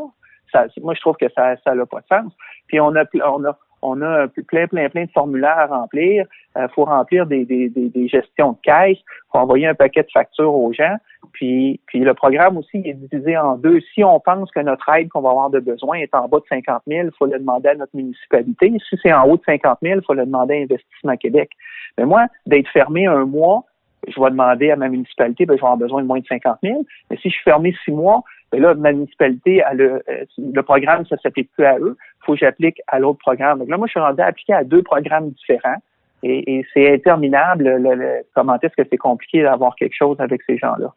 ça 0.52 0.66
moi, 0.82 0.94
je 0.96 1.00
trouve 1.00 1.16
que 1.16 1.28
ça 1.34 1.56
ça 1.64 1.74
n'a 1.74 1.86
pas 1.86 2.02
de 2.02 2.08
sens. 2.08 2.34
Puis 2.68 2.78
on 2.82 2.94
a, 2.98 3.06
on 3.26 3.46
a, 3.46 3.58
on 3.86 4.02
a 4.02 4.28
plein, 4.48 4.68
plein, 4.68 4.90
plein 4.90 5.06
de 5.06 5.12
formulaires 5.12 5.58
à 5.58 5.66
remplir. 5.68 6.26
Il 6.58 6.68
faut 6.74 6.86
remplir 6.86 7.26
des, 7.26 7.46
des, 7.46 7.70
des, 7.70 7.90
des 7.90 8.08
gestions 8.08 8.54
de 8.54 8.58
caisse. 8.64 8.98
faut 9.32 9.40
envoyer 9.40 9.68
un 9.68 9.76
paquet 9.76 10.04
de 10.04 10.12
factures 10.12 10.54
aux 10.54 10.74
gens. 10.74 10.96
Puis, 11.34 11.80
puis 11.86 12.00
le 12.00 12.14
programme 12.14 12.58
aussi 12.58 12.78
est 12.86 12.94
divisé 12.94 13.38
en 13.38 13.58
deux. 13.58 13.80
Si 13.94 14.04
on 14.04 14.20
pense 14.20 14.50
que 14.52 14.60
notre 14.62 14.88
aide 14.90 15.10
qu'on 15.10 15.22
va 15.22 15.30
avoir 15.32 15.50
de 15.50 15.60
besoin 15.60 15.98
est 15.98 16.14
en 16.16 16.28
bas 16.28 16.40
de 16.40 16.46
50 16.48 16.84
000, 16.88 17.08
il 17.08 17.12
faut 17.18 17.26
le 17.26 17.40
demander 17.40 17.70
à 17.70 17.76
notre 17.76 17.96
municipalité. 17.96 18.74
Si 18.90 18.98
c'est 19.02 19.14
en 19.14 19.28
haut 19.28 19.38
de 19.38 19.44
50 19.46 19.80
000, 19.82 20.00
il 20.00 20.06
faut 20.06 20.14
le 20.14 20.26
demander 20.26 20.56
à 20.56 20.58
Investissement 20.58 21.18
Québec. 21.18 21.52
Mais 21.98 22.06
moi, 22.06 22.28
d'être 22.46 22.70
fermé 22.70 23.06
un 23.06 23.26
mois, 23.26 23.66
je 24.08 24.22
vais 24.22 24.30
demander 24.30 24.72
à 24.72 24.76
ma 24.76 24.88
municipalité, 24.88 25.46
ben, 25.46 25.56
je 25.56 25.62
vais 25.62 25.66
avoir 25.66 25.78
besoin 25.78 26.02
de 26.02 26.08
moins 26.08 26.20
de 26.20 26.26
50 26.28 26.58
000. 26.64 26.86
Mais 27.10 27.18
si 27.18 27.30
je 27.30 27.36
suis 27.36 27.44
fermé 27.44 27.76
six 27.84 27.92
mois, 27.92 28.24
ben 28.56 28.62
là, 28.62 28.74
ma 28.76 28.92
municipalité, 28.92 29.64
a- 29.64 29.74
euh, 29.74 30.00
le 30.38 30.62
programme, 30.62 31.06
ça 31.08 31.18
s'applique 31.22 31.50
plus 31.54 31.66
à 31.66 31.78
eux. 31.80 31.98
faut 32.26 32.34
que 32.34 32.40
j'applique 32.40 32.82
à 32.88 32.98
l'autre 33.00 33.20
programme. 33.20 33.60
Donc 33.60 33.70
là, 33.70 33.78
moi, 33.78 33.86
je 33.88 33.92
suis 33.92 34.00
rendu 34.00 34.22
à 34.22 34.26
appliquer 34.26 34.54
à 34.54 34.64
deux 34.64 34.82
programmes 34.82 35.30
différents. 35.32 35.78
Et, 36.24 36.58
et 36.58 36.66
c'est 36.74 36.92
interminable 36.92 37.66
le- 37.66 37.94
le- 37.94 38.24
comment 38.34 38.58
est-ce 38.60 38.74
que 38.76 38.88
c'est 38.90 38.98
compliqué 38.98 39.44
d'avoir 39.44 39.76
quelque 39.76 39.94
chose 39.96 40.16
avec 40.20 40.42
ces 40.48 40.58
gens-là. 40.58 40.92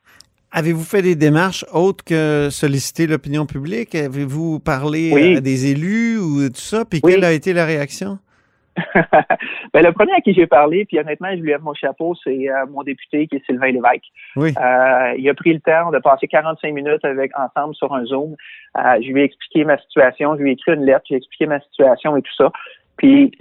Avez-vous 0.52 0.84
fait 0.84 1.02
des 1.02 1.14
démarches 1.16 1.66
autres 1.74 2.02
que 2.02 2.48
solliciter 2.50 3.06
l'opinion 3.06 3.44
publique? 3.44 3.94
Avez-vous 3.94 4.58
parlé 4.60 5.10
Oui. 5.12 5.36
à 5.36 5.40
des 5.42 5.70
élus 5.70 6.16
ou 6.18 6.48
tout 6.48 6.56
ça? 6.56 6.86
Puis 6.86 7.00
Oui. 7.04 7.12
quelle 7.12 7.24
a 7.24 7.32
été 7.32 7.52
la 7.52 7.66
réaction? 7.66 8.18
ben, 9.74 9.84
le 9.84 9.92
premier 9.92 10.12
à 10.12 10.20
qui 10.20 10.34
j'ai 10.34 10.46
parlé, 10.46 10.84
puis 10.84 10.98
honnêtement, 10.98 11.28
je 11.30 11.40
lui 11.40 11.50
lève 11.50 11.62
mon 11.62 11.74
chapeau, 11.74 12.14
c'est 12.22 12.48
euh, 12.48 12.66
mon 12.70 12.82
député 12.82 13.26
qui 13.26 13.36
est 13.36 13.44
Sylvain 13.46 13.72
Lévesque. 13.72 14.04
Oui. 14.36 14.52
Euh, 14.60 15.14
il 15.16 15.28
a 15.28 15.34
pris 15.34 15.52
le 15.52 15.60
temps 15.60 15.90
de 15.90 15.98
passer 15.98 16.28
45 16.28 16.72
minutes 16.72 17.04
avec 17.04 17.32
ensemble 17.38 17.74
sur 17.74 17.92
un 17.94 18.04
Zoom. 18.04 18.36
Euh, 18.76 18.80
je 19.00 19.12
lui 19.12 19.20
ai 19.20 19.24
expliqué 19.24 19.64
ma 19.64 19.78
situation, 19.78 20.36
je 20.36 20.42
lui 20.42 20.50
ai 20.50 20.52
écrit 20.54 20.74
une 20.74 20.84
lettre, 20.84 21.04
j'ai 21.08 21.16
expliqué 21.16 21.46
ma 21.46 21.60
situation 21.60 22.16
et 22.16 22.22
tout 22.22 22.34
ça. 22.36 22.50
Puis 22.96 23.32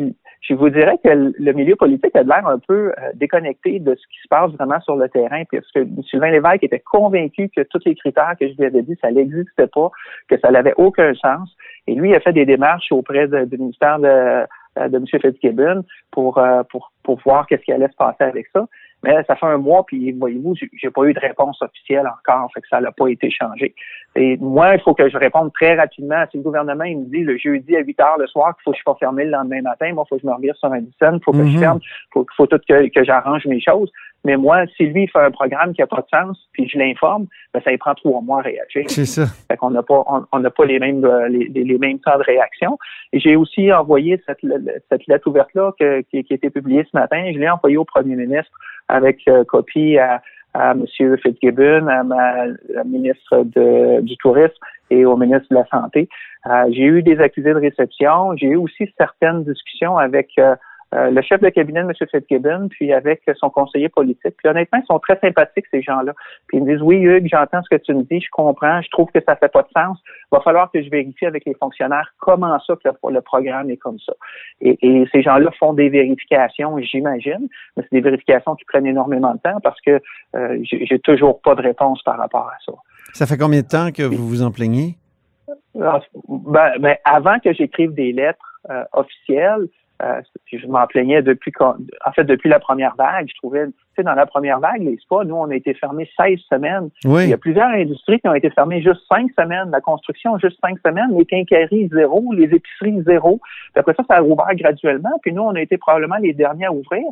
je 0.41 0.53
vous 0.53 0.70
dirais 0.70 0.98
que 1.03 1.10
le 1.38 1.51
milieu 1.53 1.75
politique 1.75 2.15
a 2.15 2.24
de 2.24 2.29
l'air 2.29 2.48
un 2.48 2.60
peu 2.60 2.89
euh, 2.89 3.12
déconnecté 3.15 3.79
de 3.79 3.96
ce 3.96 4.01
qui 4.08 4.20
se 4.24 4.27
passe 4.29 4.51
vraiment 4.51 4.79
sur 4.82 4.96
le 4.96 5.10
terrain, 5.10 5.44
parce 5.51 5.70
que 5.72 5.86
Sylvain 6.10 6.32
Lévesque 6.32 6.63
était 6.63 6.79
convaincu 6.91 7.50
que 7.50 7.62
tous 7.62 7.82
les 7.86 7.96
critères 7.96 8.36
que 8.39 8.48
je 8.48 8.53
lui 8.58 8.65
avais 8.65 8.82
dit, 8.82 8.96
ça 9.01 9.12
n'existait 9.12 9.67
pas, 9.67 9.89
que 10.29 10.39
ça 10.39 10.51
n'avait 10.51 10.74
aucun 10.77 11.13
sens. 11.15 11.53
Et 11.88 11.96
lui, 11.96 12.10
il 12.10 12.15
a 12.15 12.20
fait 12.20 12.34
des 12.34 12.46
démarches 12.46 12.91
auprès 12.91 13.27
de- 13.27 13.46
du 13.46 13.58
ministère 13.58 14.00
de, 14.00 14.46
de 14.89 14.98
M. 14.98 15.05
Fitzgibbon 15.07 15.84
pour, 16.12 16.38
euh, 16.38 16.63
pour, 16.69 16.91
pour 17.03 17.19
voir 17.25 17.48
qu'est-ce 17.48 17.63
qui 17.63 17.72
allait 17.72 17.88
se 17.88 17.96
passer 17.96 18.24
avec 18.24 18.48
ça. 18.53 18.65
Mais 19.03 19.24
ça 19.27 19.36
fait 19.36 19.46
un 19.46 19.57
mois, 19.57 19.86
puis 19.86 20.12
voyez-vous, 20.12 20.55
j'ai 20.55 20.89
pas 20.89 21.03
eu 21.03 21.13
de 21.13 21.19
réponse 21.19 21.62
officielle 21.62 22.07
encore, 22.07 22.50
fait 22.51 22.62
que 22.62 22.67
ça 22.67 22.81
n'a 22.81 22.91
pas 22.91 23.07
été 23.07 23.29
changé. 23.29 23.75
Et 24.15 24.38
moi, 24.38 24.74
il 24.74 24.81
faut 24.81 24.96
que 24.96 25.07
je 25.07 25.17
réponde 25.17 25.53
très 25.53 25.75
rapidement. 25.75 26.24
Si 26.31 26.38
le 26.38 26.43
gouvernement 26.43 26.84
il 26.84 27.00
me 27.01 27.05
dit 27.05 27.22
le 27.22 27.38
jeudi 27.38 27.75
à 27.75 27.81
8 27.81 28.00
heures 28.00 28.17
le 28.17 28.25
soir 28.25 28.55
qu'il 28.55 28.63
faut 28.63 28.72
que 28.72 28.77
je 28.77 28.81
sois 28.81 28.98
fermé 29.00 29.25
le 29.25 29.31
lendemain 29.31 29.62
matin, 29.62 29.93
moi, 29.93 30.03
il 30.05 30.10
faut 30.10 30.15
que 30.15 30.24
je 30.24 30.27
me 30.27 30.34
revire 30.34 30.55
sur 30.55 30.72
un 30.72 30.79
il 30.79 31.19
faut 31.24 31.31
que 31.31 31.38
Mhm. 31.38 31.51
je 31.51 31.57
ferme, 31.60 31.79
il 31.81 32.07
faut, 32.12 32.25
faut 32.36 32.48
tout 32.48 32.60
que, 32.67 32.88
que 32.89 33.03
j'arrange 33.03 33.46
mes 33.46 33.62
choses. 33.62 33.91
Mais 34.25 34.36
moi, 34.36 34.65
si 34.75 34.83
lui 34.88 35.07
fait 35.07 35.19
un 35.19 35.31
programme 35.31 35.74
qui 35.74 35.81
n'a 35.81 35.88
pas 35.88 36.01
de 36.01 36.07
sens, 36.13 36.38
puis 36.51 36.67
je 36.67 36.77
l'informe, 36.77 37.27
ben, 37.53 37.62
ça 37.63 37.69
lui 37.71 37.77
prend 37.77 37.93
trois 37.95 38.19
mois 38.21 38.39
à 38.39 38.41
réagir. 38.41 38.83
C'est 38.88 39.05
ça. 39.05 39.25
Fait 39.50 39.55
qu'on 39.57 39.69
n'a 39.71 39.83
pas, 39.83 40.03
on 40.07 40.25
on 40.33 40.39
n'a 40.39 40.50
pas 40.50 40.65
les 40.65 40.79
mêmes, 40.79 41.05
euh, 41.05 41.29
les, 41.29 41.45
les- 41.63 41.77
mêmes 41.77 42.00
temps 42.00 42.17
de 42.17 42.24
réaction. 42.24 42.77
Et 43.13 43.19
j'ai 43.19 43.36
aussi 43.36 43.71
envoyé 43.71 44.21
cette, 44.25 44.39
cette 44.89 45.07
lettre 45.07 45.27
ouverte-là 45.27 45.71
qui, 45.79 46.24
qui 46.24 46.33
a 46.33 46.36
été 46.36 46.50
publiée 46.50 46.83
ce 46.91 46.97
matin. 46.97 47.24
Je 47.33 47.38
l'ai 47.39 47.50
envoyée 47.50 47.77
au 47.77 47.86
premier 47.86 48.15
ministre 48.15 48.51
avec 48.89 49.19
euh, 49.29 49.43
copie 49.45 49.97
à, 49.97 50.21
à 50.53 50.71
M. 50.71 50.86
Fitzgibbon, 51.24 51.88
à 51.88 52.03
ma 52.03 52.47
la 52.69 52.83
ministre 52.83 53.43
de- 53.43 54.01
du 54.01 54.17
Tourisme 54.17 54.55
et 54.89 55.05
au 55.05 55.15
ministre 55.15 55.47
de 55.51 55.55
la 55.55 55.65
Santé. 55.67 56.09
Euh, 56.47 56.65
j'ai 56.71 56.83
eu 56.83 57.01
des 57.03 57.19
accusés 57.19 57.53
de 57.53 57.59
réception. 57.59 58.36
J'ai 58.36 58.47
eu 58.47 58.55
aussi 58.57 58.91
certaines 58.97 59.43
discussions 59.45 59.97
avec 59.97 60.31
euh, 60.39 60.55
euh, 60.96 61.12
le 61.12 61.22
chef 61.22 61.41
de 61.41 61.50
cabinet 61.50 61.84
de 61.84 61.89
M. 61.89 61.94
Fitzgibbon, 62.10 62.67
puis 62.70 62.94
avec 62.94 63.22
son 63.36 63.50
conseiller 63.50 63.89
politique. 63.89 64.36
Puis 64.38 64.48
honnêtement, 64.48 64.79
ils 64.82 64.86
sont 64.86 65.00
très 65.00 65.20
sympathiques, 65.20 65.65
ces 65.72 65.82
gens-là. 65.82 66.13
Puis 66.48 66.58
ils 66.58 66.63
me 66.63 66.72
disent, 66.72 66.82
oui, 66.82 66.98
Hugues, 66.98 67.27
j'entends 67.29 67.62
ce 67.63 67.75
que 67.75 67.82
tu 67.82 67.94
me 67.94 68.03
dis, 68.03 68.22
je 68.22 68.29
comprends, 68.32 68.82
je 68.82 68.89
trouve 68.89 69.10
que 69.13 69.20
ça 69.27 69.36
fait 69.36 69.51
pas 69.51 69.63
de 69.63 69.70
sens. 69.75 69.98
Il 70.06 70.36
va 70.36 70.41
falloir 70.41 70.72
que 70.72 70.82
je 70.82 70.89
vérifie 70.89 71.25
avec 71.25 71.46
les 71.46 71.56
fonctionnaires 71.56 72.13
comment 72.20 72.58
ça 72.65 72.75
que 72.75 72.88
le, 72.89 73.13
le 73.13 73.22
programme 73.22 73.70
est 73.70 73.77
comme 73.77 74.00
ça. 74.00 74.13
Et, 74.62 74.77
et 74.82 75.08
ces 75.12 75.22
gens-là 75.22 75.51
font 75.60 75.74
des 75.74 75.89
vérifications, 75.89 76.77
j'imagine, 76.79 77.48
mais 77.75 77.84
c'est 77.84 77.94
des 77.94 78.01
vérifications 78.01 78.56
qui 78.56 78.65
prennent 78.65 78.88
énormément 78.88 79.34
de 79.34 79.39
temps 79.39 79.60
parce 79.62 79.79
que 79.82 80.01
euh, 80.36 80.58
j'ai 80.63 80.86
j'ai 80.86 81.00
toujours 81.00 81.41
pas 81.41 81.56
de 81.56 81.62
réponse 81.62 82.01
par 82.03 82.17
rapport 82.17 82.48
à 82.48 82.58
ça. 82.65 82.74
Ça 83.13 83.25
fait 83.25 83.38
combien 83.38 83.62
de 83.62 83.67
temps 83.67 83.91
que 83.91 84.03
vous 84.03 84.27
vous 84.27 84.44
en 84.44 84.51
plaignez? 84.51 84.96
Ah, 85.82 86.00
Ben, 86.27 86.72
ben, 86.79 86.96
avant 87.06 87.39
que 87.39 87.53
j'écrive 87.53 87.94
des 87.94 88.12
lettres 88.12 88.60
euh, 88.70 88.84
officielles, 88.94 89.67
euh, 90.04 90.22
je 90.51 90.68
m'en 90.68 90.86
plaignais 90.88 91.22
depuis 91.22 91.51
en 91.62 92.12
fait 92.12 92.24
depuis 92.24 92.50
la 92.50 92.60
première 92.60 92.96
vague. 92.96 93.27
Je 93.30 93.36
trouvais, 93.36 93.66
tu 93.68 93.74
sais, 93.96 94.04
dans 94.04 94.13
la 94.13 94.25
première 94.25 94.60
vague, 94.60 94.82
les 94.82 94.98
spas, 94.98 95.24
nous, 95.24 95.36
on 95.36 95.50
a 95.50 95.56
été 95.56 95.74
fermés 95.74 96.10
16 96.20 96.39
semaines. 96.50 96.89
Il 97.04 97.10
Oui. 97.10 97.27
y 97.30 97.34
a 97.34 97.38
plusieurs 97.38 97.70
industries 97.70 98.20
qui 98.20 98.27
ont 98.27 98.34
été 98.34 98.50
fermées 98.51 98.82
juste 98.82 99.01
5 99.10 99.32
semaines. 99.39 99.72
La 99.72 99.82
construction, 99.82 100.38
juste 100.38 100.60
5 100.62 100.77
semaines. 100.86 101.18
Les 101.18 101.25
quincailleries, 101.25 101.89
zéro. 101.92 102.32
Les 102.34 102.46
épiceries, 102.54 103.01
zéro. 103.04 103.39
Puis 103.74 103.80
après 103.80 103.94
ça, 103.96 104.04
ça 104.08 104.18
a 104.18 104.22
rouvert 104.22 104.54
graduellement. 104.54 105.18
Puis 105.22 105.34
nous, 105.34 105.42
on 105.44 105.56
a 105.56 105.62
été 105.62 105.77
probablement 105.77 106.18
les 106.18 106.34
derniers 106.34 106.66
à 106.66 106.72
ouvrir. 106.72 107.04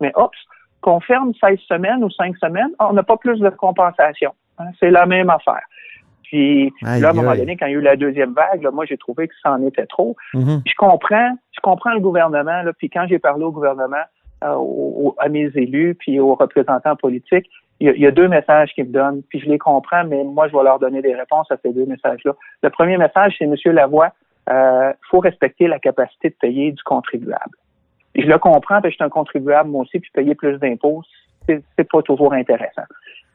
Mais 0.00 0.12
hop, 0.14 0.32
qu'on 0.80 1.00
ferme 1.00 1.32
16 1.42 1.58
semaines 1.60 2.04
ou 2.04 2.10
5 2.10 2.36
semaines, 2.36 2.70
on 2.78 2.92
n'a 2.92 3.02
pas 3.02 3.16
plus 3.16 3.38
de 3.40 3.48
compensation. 3.48 4.32
Hein, 4.58 4.66
C'est 4.78 4.90
la 4.90 5.06
même 5.06 5.30
affaire. 5.30 5.62
Puis 6.34 6.72
Aïe, 6.84 7.00
là, 7.00 7.08
à 7.08 7.10
un 7.10 7.14
moment 7.14 7.30
donné, 7.38 7.56
quand 7.56 7.66
il 7.66 7.72
y 7.72 7.74
a 7.76 7.78
eu 7.78 7.80
la 7.80 7.94
deuxième 7.94 8.32
vague, 8.32 8.62
là, 8.62 8.72
moi, 8.72 8.84
j'ai 8.86 8.96
trouvé 8.96 9.28
que 9.28 9.34
ça 9.40 9.52
en 9.52 9.64
était 9.64 9.86
trop. 9.86 10.16
Mhm. 10.34 10.62
Je 10.66 10.72
comprends, 10.76 11.36
je 11.52 11.60
comprends 11.62 11.92
le 11.94 12.00
gouvernement, 12.00 12.62
là, 12.62 12.72
puis 12.76 12.90
quand 12.90 13.06
j'ai 13.08 13.20
parlé 13.20 13.44
au 13.44 13.52
gouvernement, 13.52 14.04
euh, 14.42 14.54
au- 14.56 15.14
à 15.18 15.28
mes 15.28 15.48
élus, 15.54 15.94
puis 15.94 16.18
aux 16.18 16.34
représentants 16.34 16.96
politiques, 16.96 17.48
il 17.78 17.86
y, 17.86 17.90
a, 17.90 17.92
il 17.94 18.00
y 18.00 18.06
a 18.06 18.10
deux 18.10 18.26
messages 18.26 18.72
qu'ils 18.74 18.86
me 18.86 18.92
donnent, 18.92 19.22
puis 19.28 19.38
je 19.38 19.46
les 19.48 19.58
comprends, 19.58 20.02
mais 20.04 20.24
moi, 20.24 20.48
je 20.48 20.56
vais 20.56 20.64
leur 20.64 20.80
donner 20.80 21.02
des 21.02 21.14
réponses 21.14 21.48
à 21.52 21.56
ces 21.62 21.72
deux 21.72 21.86
messages-là. 21.86 22.32
Le 22.64 22.70
premier 22.70 22.96
message, 22.96 23.36
c'est 23.38 23.46
Monsieur 23.46 23.70
Lavoie, 23.70 24.10
euh, 24.50 24.92
faut 25.10 25.20
respecter 25.20 25.68
la 25.68 25.78
capacité 25.78 26.30
de 26.30 26.34
payer 26.40 26.72
du 26.72 26.82
contribuable. 26.82 27.56
Je 28.16 28.26
le 28.26 28.38
comprends, 28.38 28.80
parce 28.80 28.82
que 28.82 28.90
je 28.90 28.94
suis 28.96 29.04
un 29.04 29.08
contribuable 29.08 29.70
moi 29.70 29.82
aussi, 29.82 30.00
puis 30.00 30.10
payer 30.12 30.34
plus 30.34 30.58
d'impôts, 30.58 31.02
c'est 31.48 31.88
pas 31.90 32.02
toujours 32.02 32.32
intéressant. 32.32 32.82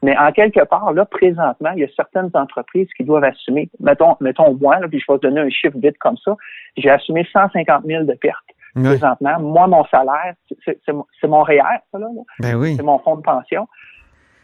Mais 0.02 0.16
en 0.16 0.32
quelque 0.32 0.64
part, 0.64 0.92
là, 0.92 1.04
présentement, 1.04 1.70
il 1.76 1.80
y 1.80 1.84
a 1.84 1.88
certaines 1.94 2.30
entreprises 2.34 2.88
qui 2.96 3.04
doivent 3.04 3.24
assumer, 3.24 3.68
mettons, 3.80 4.16
mettons 4.20 4.54
moi, 4.54 4.78
là, 4.80 4.88
puis 4.88 4.98
je 4.98 5.12
vais 5.12 5.18
te 5.18 5.26
donner 5.26 5.42
un 5.42 5.50
chiffre 5.50 5.76
vite 5.76 5.98
comme 5.98 6.16
ça, 6.16 6.34
j'ai 6.76 6.88
assumé 6.90 7.26
150 7.32 7.84
000 7.84 8.04
de 8.04 8.14
pertes 8.14 8.38
présentement. 8.84 9.38
Moi, 9.40 9.66
mon 9.66 9.84
salaire, 9.86 10.34
c'est 10.64 10.92
mon- 10.92 11.06
c'est 11.20 11.26
mon 11.26 11.42
REER, 11.42 11.60
ça, 11.92 11.98
là, 11.98 12.06
là. 12.14 12.22
Ben 12.38 12.54
oui. 12.54 12.76
c'est 12.76 12.82
mon 12.82 12.98
fonds 13.00 13.16
de 13.16 13.22
pension. 13.22 13.66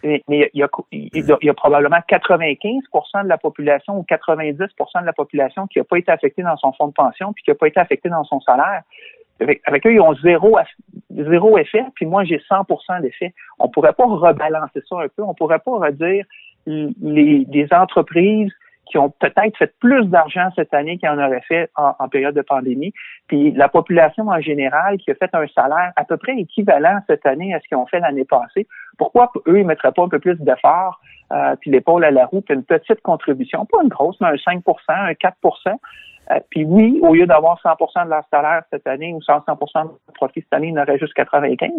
Mais 0.03 0.23
mais 0.29 0.51
il 0.53 0.61
y, 0.61 0.63
a, 0.63 0.69
il 0.93 1.09
y 1.27 1.33
a- 1.33 1.39
il 1.41 1.47
y 1.47 1.51
a 1.51 1.55
probablement 1.55 1.97
95% 2.07 3.23
de 3.25 3.29
la 3.29 3.39
population 3.39 3.97
ou 3.99 4.03
90% 4.05 5.01
de 5.01 5.07
la 5.07 5.13
population 5.13 5.67
qui 5.69 5.79
n'a 5.79 5.85
pas 5.85 5.97
été 5.99 6.13
affectée 6.13 6.43
dans 6.43 6.57
son 6.59 6.73
fonds 6.73 6.89
de 6.89 6.93
pension 6.93 7.33
puis 7.33 7.43
qui 7.45 7.51
n'a 7.51 7.55
pas 7.55 7.67
été 7.69 7.81
affectée 7.81 8.09
dans 8.09 8.25
son 8.25 8.41
salaire. 8.41 8.83
Avec, 9.41 9.61
avec 9.67 9.87
eux, 9.87 9.93
ils 9.93 10.01
ont 10.01 10.15
zéro, 10.15 10.59
zéro 11.11 11.59
effet, 11.59 11.85
puis 11.95 12.07
moi, 12.07 12.25
j'ai 12.25 12.39
100% 12.39 13.03
d'effet. 13.03 13.35
On 13.59 13.69
pourrait 13.69 13.93
pas 13.93 14.07
rebalancer 14.07 14.83
ça 14.89 14.97
un 15.01 15.09
peu. 15.09 15.23
On 15.23 15.35
pourrait 15.35 15.59
pas 15.59 15.73
redire 15.73 16.25
les, 16.67 17.45
des 17.45 17.69
entreprises 17.71 18.53
qui 18.87 18.99
ont 18.99 19.11
peut-être 19.11 19.57
fait 19.59 19.75
plus 19.81 20.07
d'argent 20.07 20.49
cette 20.55 20.73
année 20.73 20.97
qu'ils 20.97 21.09
en 21.09 21.19
auraient 21.19 21.43
fait 21.43 21.71
en, 21.77 21.93
en 21.99 22.09
période 22.09 22.35
de 22.35 22.43
pandémie, 22.43 22.93
puis 23.27 23.51
la 23.53 23.69
population 23.69 24.29
en 24.29 24.41
général 24.41 24.99
qui 24.99 25.11
a 25.11 25.15
fait 25.15 25.35
un 25.35 25.47
salaire 25.49 25.93
à 25.97 26.05
peu 26.05 26.17
près 26.17 26.37
équivalent 26.39 27.01
cette 27.09 27.27
année 27.27 27.53
à 27.53 27.61
ce 27.61 27.67
qu'ils 27.67 27.77
ont 27.77 27.87
fait 27.87 28.01
l'année 28.01 28.25
passée, 28.25 28.67
pourquoi 28.97 29.31
eux, 29.49 29.59
ils 29.59 29.67
mettraient 29.67 29.93
pas 29.93 30.05
un 30.05 30.09
peu 30.09 30.21
plus 30.21 30.37
d'efforts, 30.37 31.01
euh, 31.33 31.57
puis 31.61 31.71
l'épaule 31.71 32.05
à 32.05 32.11
la 32.11 32.27
roue, 32.27 32.41
puis 32.41 32.55
une 32.55 32.65
petite 32.65 33.01
contribution, 33.03 33.67
pas 33.67 33.83
une 33.83 33.89
grosse, 33.89 34.21
mais 34.21 34.29
un 34.29 34.35
5% 34.35 34.63
un 34.89 35.15
4 35.15 35.37
euh, 36.31 36.41
puis 36.51 36.65
oui, 36.65 36.99
au 37.03 37.15
lieu 37.15 37.27
d'avoir 37.27 37.61
100% 37.63 38.05
de 38.05 38.11
leur 38.11 38.25
salaire 38.31 38.63
cette 38.71 38.87
année 38.87 39.13
ou 39.15 39.21
100% 39.21 39.45
de 39.47 39.89
leur 39.89 39.99
profit 40.15 40.41
cette 40.41 40.53
année, 40.53 40.69
ils 40.69 40.79
en 40.79 40.83
auraient 40.83 40.99
juste 40.99 41.15
95. 41.15 41.71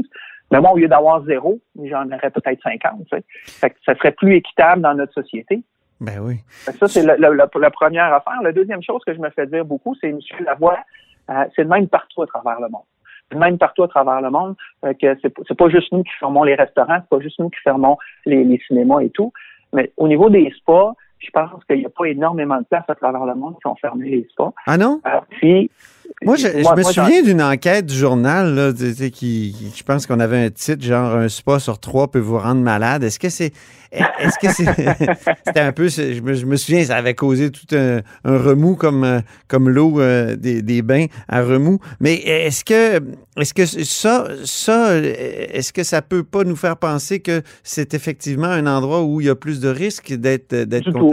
Mais 0.52 0.62
moi, 0.62 0.72
au 0.72 0.78
lieu 0.78 0.88
d'avoir 0.88 1.24
zéro, 1.26 1.60
j'en 1.84 2.06
aurais 2.08 2.30
peut-être 2.30 2.62
50. 2.64 3.00
Tu 3.00 3.18
sais. 3.18 3.24
Fait 3.46 3.70
que 3.72 3.76
ça 3.86 3.96
serait 3.96 4.14
plus 4.14 4.36
équitable 4.36 4.82
dans 4.82 4.94
notre 4.94 5.14
société. 5.14 5.62
Ben 6.00 6.20
oui. 6.22 6.38
Ça, 6.48 6.88
c'est 6.88 7.04
la, 7.04 7.48
première 7.48 8.14
affaire. 8.14 8.42
La 8.44 8.52
deuxième 8.52 8.84
chose 8.84 9.02
que 9.06 9.14
je 9.14 9.20
me 9.20 9.30
fais 9.32 9.48
dire 9.48 9.66
beaucoup, 9.66 9.96
c'est 10.00 10.10
M. 10.10 10.20
Lavoie, 10.46 10.78
euh, 11.30 11.46
c'est 11.56 11.64
le 11.64 11.70
même 11.70 11.88
partout 11.88 12.22
à 12.22 12.28
travers 12.28 12.62
le 12.62 12.70
monde. 12.70 12.84
Le 13.32 13.40
même 13.40 13.58
partout 13.58 13.84
à 13.84 13.88
travers 13.90 14.22
le 14.22 14.30
monde, 14.30 14.56
euh, 14.86 14.94
que 14.94 15.18
c'est, 15.22 15.30
pas- 15.30 15.42
c'est 15.48 15.58
pas 15.58 15.70
juste 15.70 15.92
nous 15.92 16.04
qui 16.04 16.12
fermons 16.20 16.44
les 16.44 16.56
restaurants, 16.56 17.00
c'est 17.02 17.10
pas 17.10 17.20
juste 17.20 17.40
nous 17.40 17.50
qui 17.50 17.60
fermons 17.62 17.98
les, 18.26 18.44
les 18.44 18.60
cinémas 18.68 19.00
et 19.00 19.10
tout. 19.10 19.34
Mais 19.74 19.92
au 19.98 20.08
niveau 20.08 20.30
des 20.30 20.50
spas, 20.52 20.94
je 21.20 21.30
pense 21.32 21.64
qu'il 21.66 21.80
n'y 21.80 21.86
a 21.86 21.90
pas 21.90 22.06
énormément 22.06 22.58
de 22.58 22.66
places 22.66 22.90
à 22.90 22.96
travers 22.96 23.26
le 23.26 23.36
monde 23.36 23.56
qui 23.60 23.68
ont 23.68 23.76
fermé 23.76 24.10
les 24.10 24.28
spas. 24.32 24.54
Ah 24.66 24.78
non? 24.78 25.02
Euh, 25.06 25.20
puis, 25.30 25.70
Moi, 26.24 26.36
je, 26.36 26.48
me 26.48 26.64
moi, 26.64 26.92
souviens 27.06 27.22
d'une 27.22 27.42
enquête 27.42 27.86
du 27.86 27.96
journal, 27.96 28.54
là, 28.56 28.74
tu 28.74 28.94
sais, 28.94 29.12
qui, 29.12 29.56
qui- 29.58 29.72
je 29.76 29.84
pense 29.84 30.06
qu'on 30.08 30.20
avait 30.20 30.46
un 30.46 30.50
titre, 30.50 30.84
genre 30.84 31.16
un 31.16 31.30
spa 31.30 31.60
sur 31.60 31.80
trois 31.80 32.10
peut 32.10 32.20
vous 32.20 32.38
rendre 32.40 32.62
malade. 32.62 33.04
Est-ce 33.04 33.20
que 33.20 33.30
c'est. 33.30 33.52
Est-ce 33.92 34.38
que 34.42 34.52
c'est. 34.52 34.66
C'était 35.46 35.60
un 35.60 35.72
peu. 35.72 35.88
Je 35.88 36.20
me, 36.22 36.34
je 36.34 36.46
me 36.46 36.56
souviens, 36.58 36.84
ça 36.84 36.98
avait 36.98 37.14
causé 37.14 37.52
tout 37.52 37.68
un, 37.76 38.02
un 38.26 38.38
remous 38.38 38.76
comme, 38.76 39.04
euh, 39.04 39.20
comme 39.48 39.70
l'eau 39.70 40.00
euh, 40.02 40.36
des, 40.36 40.62
des 40.62 40.82
bains 40.82 41.06
à 41.30 41.42
remous. 41.44 41.80
Mais 42.00 42.16
est-ce 42.16 42.66
que. 42.66 43.00
Est-ce 43.40 43.54
que 43.54 43.66
ça, 43.66 44.28
ça, 44.44 44.96
est-ce 44.98 45.72
que 45.72 45.84
ça 45.84 46.02
peut 46.02 46.24
pas 46.24 46.44
nous 46.44 46.56
faire 46.56 46.78
penser 46.78 47.20
que 47.20 47.44
c'est 47.64 47.94
effectivement 47.94 48.48
un 48.48 48.66
endroit 48.66 49.04
où 49.04 49.22
il 49.22 49.28
y 49.28 49.30
a 49.30 49.36
plus 49.36 49.60
de 49.60 49.70
risques 49.70 50.14
d'être 50.14 50.56
d'être 50.56 50.92
tout. 50.92 51.12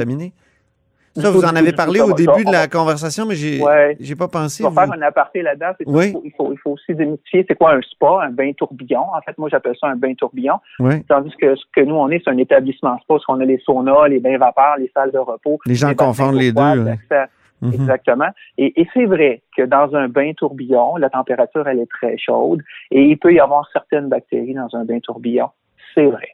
Ça, 1.17 1.31
vous 1.31 1.45
en 1.45 1.55
avez 1.55 1.73
parlé 1.73 2.01
au 2.01 2.13
début 2.13 2.45
de 2.45 2.51
la 2.53 2.67
conversation, 2.67 3.25
mais 3.27 3.35
j'ai 3.37 3.63
Ouais. 3.63 3.97
j'ai 4.01 4.17
pas 4.17 4.27
pensé. 4.29 4.65
On 4.65 4.71
va 4.71 4.85
vous- 4.87 4.93
faire 4.93 5.01
un 5.01 5.07
aparté 5.07 5.43
là-dedans. 5.43 5.73
Oui. 5.87 6.07
il, 6.09 6.13
faut, 6.13 6.23
il, 6.25 6.31
faut, 6.33 6.53
il 6.53 6.59
faut 6.59 6.71
aussi 6.73 6.95
démystifier 6.95 7.45
c'est 7.49 7.55
quoi 7.57 7.75
un 7.75 7.81
spa, 7.83 8.21
un 8.23 8.31
bain 8.31 8.51
tourbillon. 8.53 9.03
En 9.15 9.21
fait, 9.21 9.37
moi, 9.39 9.49
j'appelle 9.49 9.77
ça 9.81 9.87
un 9.89 9.97
bain 9.97 10.15
tourbillon. 10.15 10.55
Oui. 10.81 11.03
Tandis 11.05 11.33
que 11.41 11.55
ce 11.55 11.63
que 11.75 11.81
nous, 11.83 11.95
on 11.95 12.09
est, 12.11 12.21
c'est 12.25 12.31
un 12.31 12.39
établissement 12.39 12.97
spa, 12.99 13.05
parce 13.15 13.25
qu'on 13.25 13.41
a 13.41 13.45
les 13.45 13.59
saunas, 13.59 14.09
les 14.09 14.19
bains 14.21 14.39
vapeurs, 14.39 14.77
les 14.79 14.91
salles 14.93 15.13
de 15.13 15.19
repos. 15.19 15.59
Les 15.67 15.75
gens 15.77 15.95
confondent 15.95 16.35
les 16.37 16.53
deux, 16.53 16.61
ouais. 16.61 16.99
à- 17.11 17.29
Mhm. 17.63 17.73
Exactement. 17.73 18.29
Et, 18.59 18.79
et 18.79 18.87
c'est 18.93 19.07
vrai 19.07 19.41
que 19.57 19.63
dans 19.63 19.95
un 19.95 20.09
bain 20.09 20.33
tourbillon, 20.37 20.97
la 20.97 21.09
température, 21.09 21.67
elle 21.67 21.79
est 21.79 21.89
très 21.91 22.19
chaude 22.19 22.61
et 22.91 23.03
il 23.05 23.17
peut 23.17 23.33
y 23.33 23.41
avoir 23.41 23.67
certaines 23.73 24.09
bactéries 24.09 24.53
dans 24.53 24.69
un 24.77 24.85
bain 24.85 24.99
tourbillon. 25.01 25.49
C'est 25.95 26.05
vrai. 26.05 26.29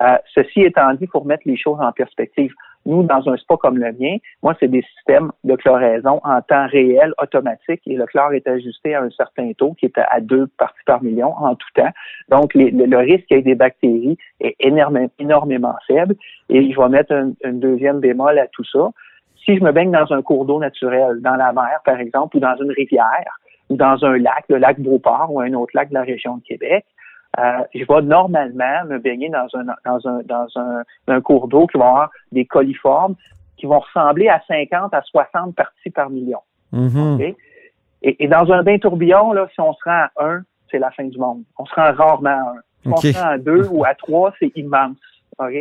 Euh, 0.00 0.16
ceci 0.34 0.62
étant 0.62 0.94
dit, 0.94 1.06
pour 1.06 1.26
mettre 1.26 1.42
les 1.44 1.58
choses 1.58 1.78
en 1.82 1.92
perspective, 1.92 2.54
nous, 2.90 3.02
dans 3.04 3.28
un 3.28 3.36
spa 3.36 3.56
comme 3.56 3.78
le 3.78 3.92
mien, 3.92 4.16
moi, 4.42 4.54
c'est 4.60 4.68
des 4.68 4.82
systèmes 4.82 5.30
de 5.44 5.54
chloraison 5.56 6.20
en 6.24 6.42
temps 6.42 6.66
réel, 6.66 7.14
automatique, 7.22 7.80
et 7.86 7.96
le 7.96 8.04
chlore 8.06 8.32
est 8.32 8.46
ajusté 8.46 8.94
à 8.94 9.02
un 9.02 9.10
certain 9.10 9.52
taux 9.52 9.74
qui 9.74 9.86
est 9.86 9.98
à 9.98 10.20
deux 10.20 10.46
parties 10.58 10.84
par 10.84 11.02
million 11.02 11.32
en 11.38 11.54
tout 11.54 11.68
temps. 11.74 11.90
Donc, 12.28 12.52
le, 12.54 12.96
risque 12.98 13.30
ait 13.30 13.42
des 13.42 13.54
bactéries 13.54 14.18
est 14.40 14.56
énormément 14.60 15.76
faible. 15.86 16.16
Et 16.48 16.70
je 16.70 16.80
vais 16.80 16.88
mettre 16.88 17.12
un, 17.12 17.32
une 17.44 17.60
deuxième 17.60 18.00
bémol 18.00 18.38
à 18.38 18.46
tout 18.48 18.64
ça. 18.64 18.90
Si 19.44 19.56
je 19.56 19.62
me 19.62 19.72
baigne 19.72 19.90
dans 19.90 20.12
un 20.12 20.20
cours 20.20 20.44
d'eau 20.44 20.58
naturel, 20.58 21.20
dans 21.20 21.36
la 21.36 21.52
mer, 21.52 21.80
par 21.84 21.98
exemple, 21.98 22.36
ou 22.36 22.40
dans 22.40 22.56
une 22.56 22.72
rivière, 22.72 23.38
ou 23.70 23.76
dans 23.76 24.04
un 24.04 24.18
lac, 24.18 24.44
le 24.48 24.58
lac 24.58 24.80
Beauport 24.80 25.28
ou 25.30 25.40
un 25.40 25.52
autre 25.54 25.72
lac 25.74 25.88
de 25.88 25.94
la 25.94 26.02
région 26.02 26.36
de 26.38 26.42
Québec, 26.42 26.84
euh, 27.38 27.62
je 27.74 27.84
vais 27.84 28.02
normalement 28.02 28.84
me 28.86 28.98
baigner 28.98 29.28
dans 29.28 29.46
un 29.54 29.64
dans 29.84 30.08
un 30.08 30.20
dans 30.24 30.46
un, 30.56 30.82
un 31.06 31.20
cours 31.20 31.46
d'eau 31.48 31.66
qui 31.66 31.78
va 31.78 31.86
avoir 31.86 32.10
des 32.32 32.44
coliformes 32.44 33.14
qui 33.56 33.66
vont 33.66 33.78
ressembler 33.78 34.28
à 34.28 34.42
50 34.48 34.92
à 34.94 35.02
60 35.02 35.54
parties 35.54 35.90
par 35.90 36.10
million. 36.10 36.40
Mhm. 36.72 37.14
OK? 37.14 37.36
Et, 38.02 38.24
et 38.24 38.28
dans 38.28 38.50
un 38.50 38.62
bain 38.62 38.78
tourbillon, 38.78 39.32
là, 39.32 39.46
si 39.52 39.60
on 39.60 39.74
se 39.74 39.84
rend 39.84 39.90
à 39.90 40.10
un, 40.18 40.42
c'est 40.70 40.78
la 40.78 40.90
fin 40.90 41.04
du 41.04 41.18
monde. 41.18 41.42
On 41.58 41.66
se 41.66 41.74
rend 41.74 41.92
rarement 41.92 42.30
à 42.30 42.54
un. 42.56 42.62
Si 42.82 42.88
on 42.88 42.96
se 42.96 43.18
rend 43.18 43.28
à 43.28 43.38
deux 43.38 43.68
ou 43.68 43.84
à 43.84 43.94
trois, 43.94 44.32
c'est 44.38 44.50
immense. 44.56 44.96
OK? 45.38 45.52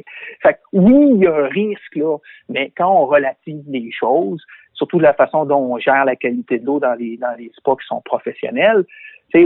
Fait 0.41 0.53
que 0.53 0.59
oui, 0.73 1.11
il 1.15 1.23
y 1.23 1.27
a 1.27 1.35
un 1.35 1.47
risque, 1.47 1.95
là, 1.95 2.17
mais 2.47 2.71
quand 2.75 2.89
on 2.89 3.05
relative 3.05 3.63
les 3.67 3.91
choses, 3.91 4.41
surtout 4.73 4.97
de 4.97 5.03
la 5.03 5.13
façon 5.13 5.45
dont 5.45 5.73
on 5.73 5.77
gère 5.77 6.05
la 6.05 6.15
qualité 6.15 6.59
de 6.59 6.65
l'eau 6.65 6.79
dans 6.79 6.93
les, 6.93 7.17
dans 7.17 7.35
les 7.37 7.51
spas 7.57 7.75
qui 7.75 7.85
sont 7.85 8.01
professionnels, 8.01 8.85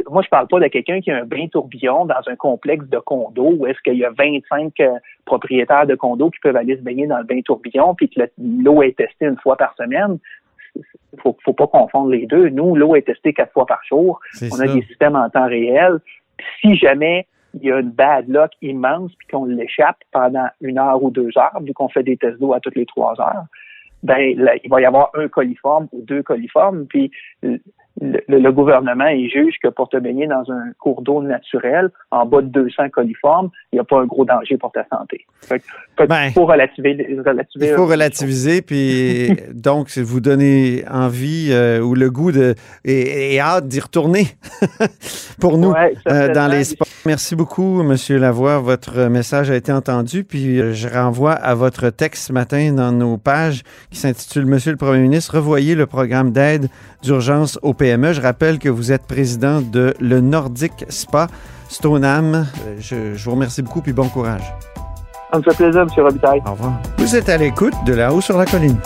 moi, 0.09 0.21
je 0.23 0.29
parle 0.29 0.47
pas 0.47 0.59
de 0.59 0.67
quelqu'un 0.67 1.01
qui 1.01 1.11
a 1.11 1.17
un 1.17 1.25
bain 1.25 1.47
tourbillon 1.51 2.05
dans 2.05 2.21
un 2.27 2.35
complexe 2.35 2.85
de 2.87 2.99
condos 2.99 3.55
où 3.57 3.67
est-ce 3.67 3.79
qu'il 3.81 3.95
y 3.97 4.05
a 4.05 4.11
25 4.11 4.79
euh, 4.79 4.91
propriétaires 5.25 5.85
de 5.87 5.95
condos 5.95 6.29
qui 6.29 6.39
peuvent 6.39 6.55
aller 6.55 6.75
se 6.77 6.81
baigner 6.81 7.07
dans 7.07 7.17
le 7.17 7.23
bain 7.23 7.41
tourbillon 7.41 7.93
puis 7.95 8.09
que 8.09 8.21
le- 8.21 8.31
l'eau 8.63 8.81
est 8.83 8.95
testée 8.97 9.25
une 9.25 9.37
fois 9.37 9.57
par 9.57 9.75
semaine. 9.75 10.17
Faut, 11.19 11.37
faut 11.43 11.53
pas 11.53 11.67
confondre 11.67 12.09
les 12.09 12.25
deux. 12.25 12.49
Nous, 12.49 12.75
l'eau 12.75 12.95
est 12.95 13.03
testée 13.03 13.33
quatre 13.33 13.53
fois 13.53 13.65
par 13.65 13.81
jour. 13.87 14.19
On 14.41 14.45
ça. 14.55 14.63
a 14.63 14.67
des 14.67 14.81
systèmes 14.83 15.15
en 15.15 15.29
temps 15.29 15.47
réel. 15.47 15.99
Si 16.61 16.75
jamais 16.77 17.27
il 17.53 17.67
y 17.67 17.71
a 17.71 17.79
une 17.79 17.91
bad 17.91 18.27
luck 18.27 18.51
immense 18.63 19.11
puis 19.15 19.27
qu'on 19.27 19.45
l'échappe 19.45 19.97
pendant 20.11 20.47
une 20.61 20.79
heure 20.79 21.03
ou 21.03 21.11
deux 21.11 21.29
heures, 21.37 21.59
vu 21.61 21.73
qu'on 21.73 21.89
fait 21.89 22.01
des 22.01 22.17
tests 22.17 22.39
d'eau 22.39 22.53
à 22.53 22.59
toutes 22.59 22.75
les 22.75 22.87
trois 22.87 23.13
heures, 23.21 23.45
ben 24.01 24.35
là, 24.37 24.53
il 24.63 24.69
va 24.69 24.81
y 24.81 24.85
avoir 24.85 25.11
un 25.13 25.27
coliforme 25.27 25.87
ou 25.93 26.01
deux 26.01 26.23
coliformes, 26.23 26.87
puis 26.87 27.11
le, 28.01 28.51
gouvernement 28.51 29.07
il 29.07 29.29
juge 29.29 29.55
que 29.61 29.67
pour 29.67 29.87
te 29.87 29.97
baigner 29.97 30.27
dans 30.27 30.51
un 30.51 30.71
cours 30.79 31.01
d'eau 31.01 31.21
naturel 31.21 31.89
en 32.11 32.25
bas 32.25 32.41
de 32.41 32.47
200 32.47 32.89
coliformes, 32.89 33.49
il 33.71 33.75
n'y 33.75 33.79
a 33.79 33.83
pas 33.83 33.99
un 34.01 34.05
gros 34.05 34.25
danger 34.25 34.57
pour 34.57 34.71
ta 34.71 34.85
santé. 34.87 35.25
Fait 35.41 35.59
que, 35.59 36.05
Ben, 36.05 36.31
faut 36.31 36.45
relativer 36.45 36.97
Il 37.55 37.67
faut 37.75 37.85
relativiser, 37.85 38.61
puis 38.61 39.35
donc 39.53 39.89
vous 39.97 40.21
donner 40.21 40.83
envie 40.89 41.49
euh, 41.51 41.81
ou 41.81 41.93
le 41.93 42.09
goût 42.09 42.31
de 42.31 42.55
et, 42.83 43.35
et 43.35 43.39
hâte 43.39 43.67
d'y 43.67 43.79
retourner 43.79 44.25
pour 45.39 45.57
nous 45.57 45.71
Ouais, 45.71 45.93
euh, 46.07 46.33
dans 46.33 46.47
les 46.47 46.63
sports. 46.63 46.87
Merci 47.05 47.35
beaucoup, 47.35 47.83
Monsieur 47.83 48.17
Lavoie. 48.17 48.59
Votre 48.59 49.07
message 49.07 49.51
a 49.51 49.55
été 49.55 49.71
entendu, 49.71 50.23
puis 50.23 50.59
euh, 50.59 50.73
je 50.73 50.87
renvoie 50.87 51.33
à 51.33 51.53
votre 51.53 51.89
texte 51.89 52.27
ce 52.27 52.33
matin 52.33 52.73
dans 52.73 52.91
nos 52.91 53.17
pages 53.17 53.63
qui 53.91 53.99
s'intitule 53.99 54.45
Monsieur 54.45 54.71
le 54.71 54.77
Premier 54.77 54.99
ministre, 54.99 55.35
revoyez 55.35 55.75
le 55.75 55.85
programme 55.85 56.31
d'aide 56.31 56.69
d'urgence 57.03 57.59
au 57.61 57.73
PME. 57.83 58.13
Je 58.13 58.21
rappelle 58.21 58.59
que 58.59 58.69
vous 58.69 58.93
êtes 58.93 59.05
président 59.05 59.59
de 59.59 59.93
le 59.99 60.21
Nordic 60.21 60.85
Spa 60.87 61.27
Stoneham. 61.67 62.33
Euh, 62.65 62.75
Je, 62.79 63.13
je 63.13 63.25
vous 63.25 63.31
remercie 63.31 63.61
beaucoup, 63.61 63.81
puis 63.81 63.91
bon 63.91 64.07
courage. 64.07 64.53
Ça 65.33 65.39
me 65.39 65.43
fait 65.43 65.53
plaisir, 65.57 65.81
M. 65.81 65.87
Robitaille. 65.97 66.41
Au 66.47 66.51
revoir. 66.51 66.79
Vous 66.97 67.13
êtes 67.13 67.27
à 67.27 67.35
l'écoute 67.35 67.73
de 67.85 67.93
là-haut 67.93 68.21
sur 68.21 68.37
la 68.37 68.45
colline. 68.45 68.77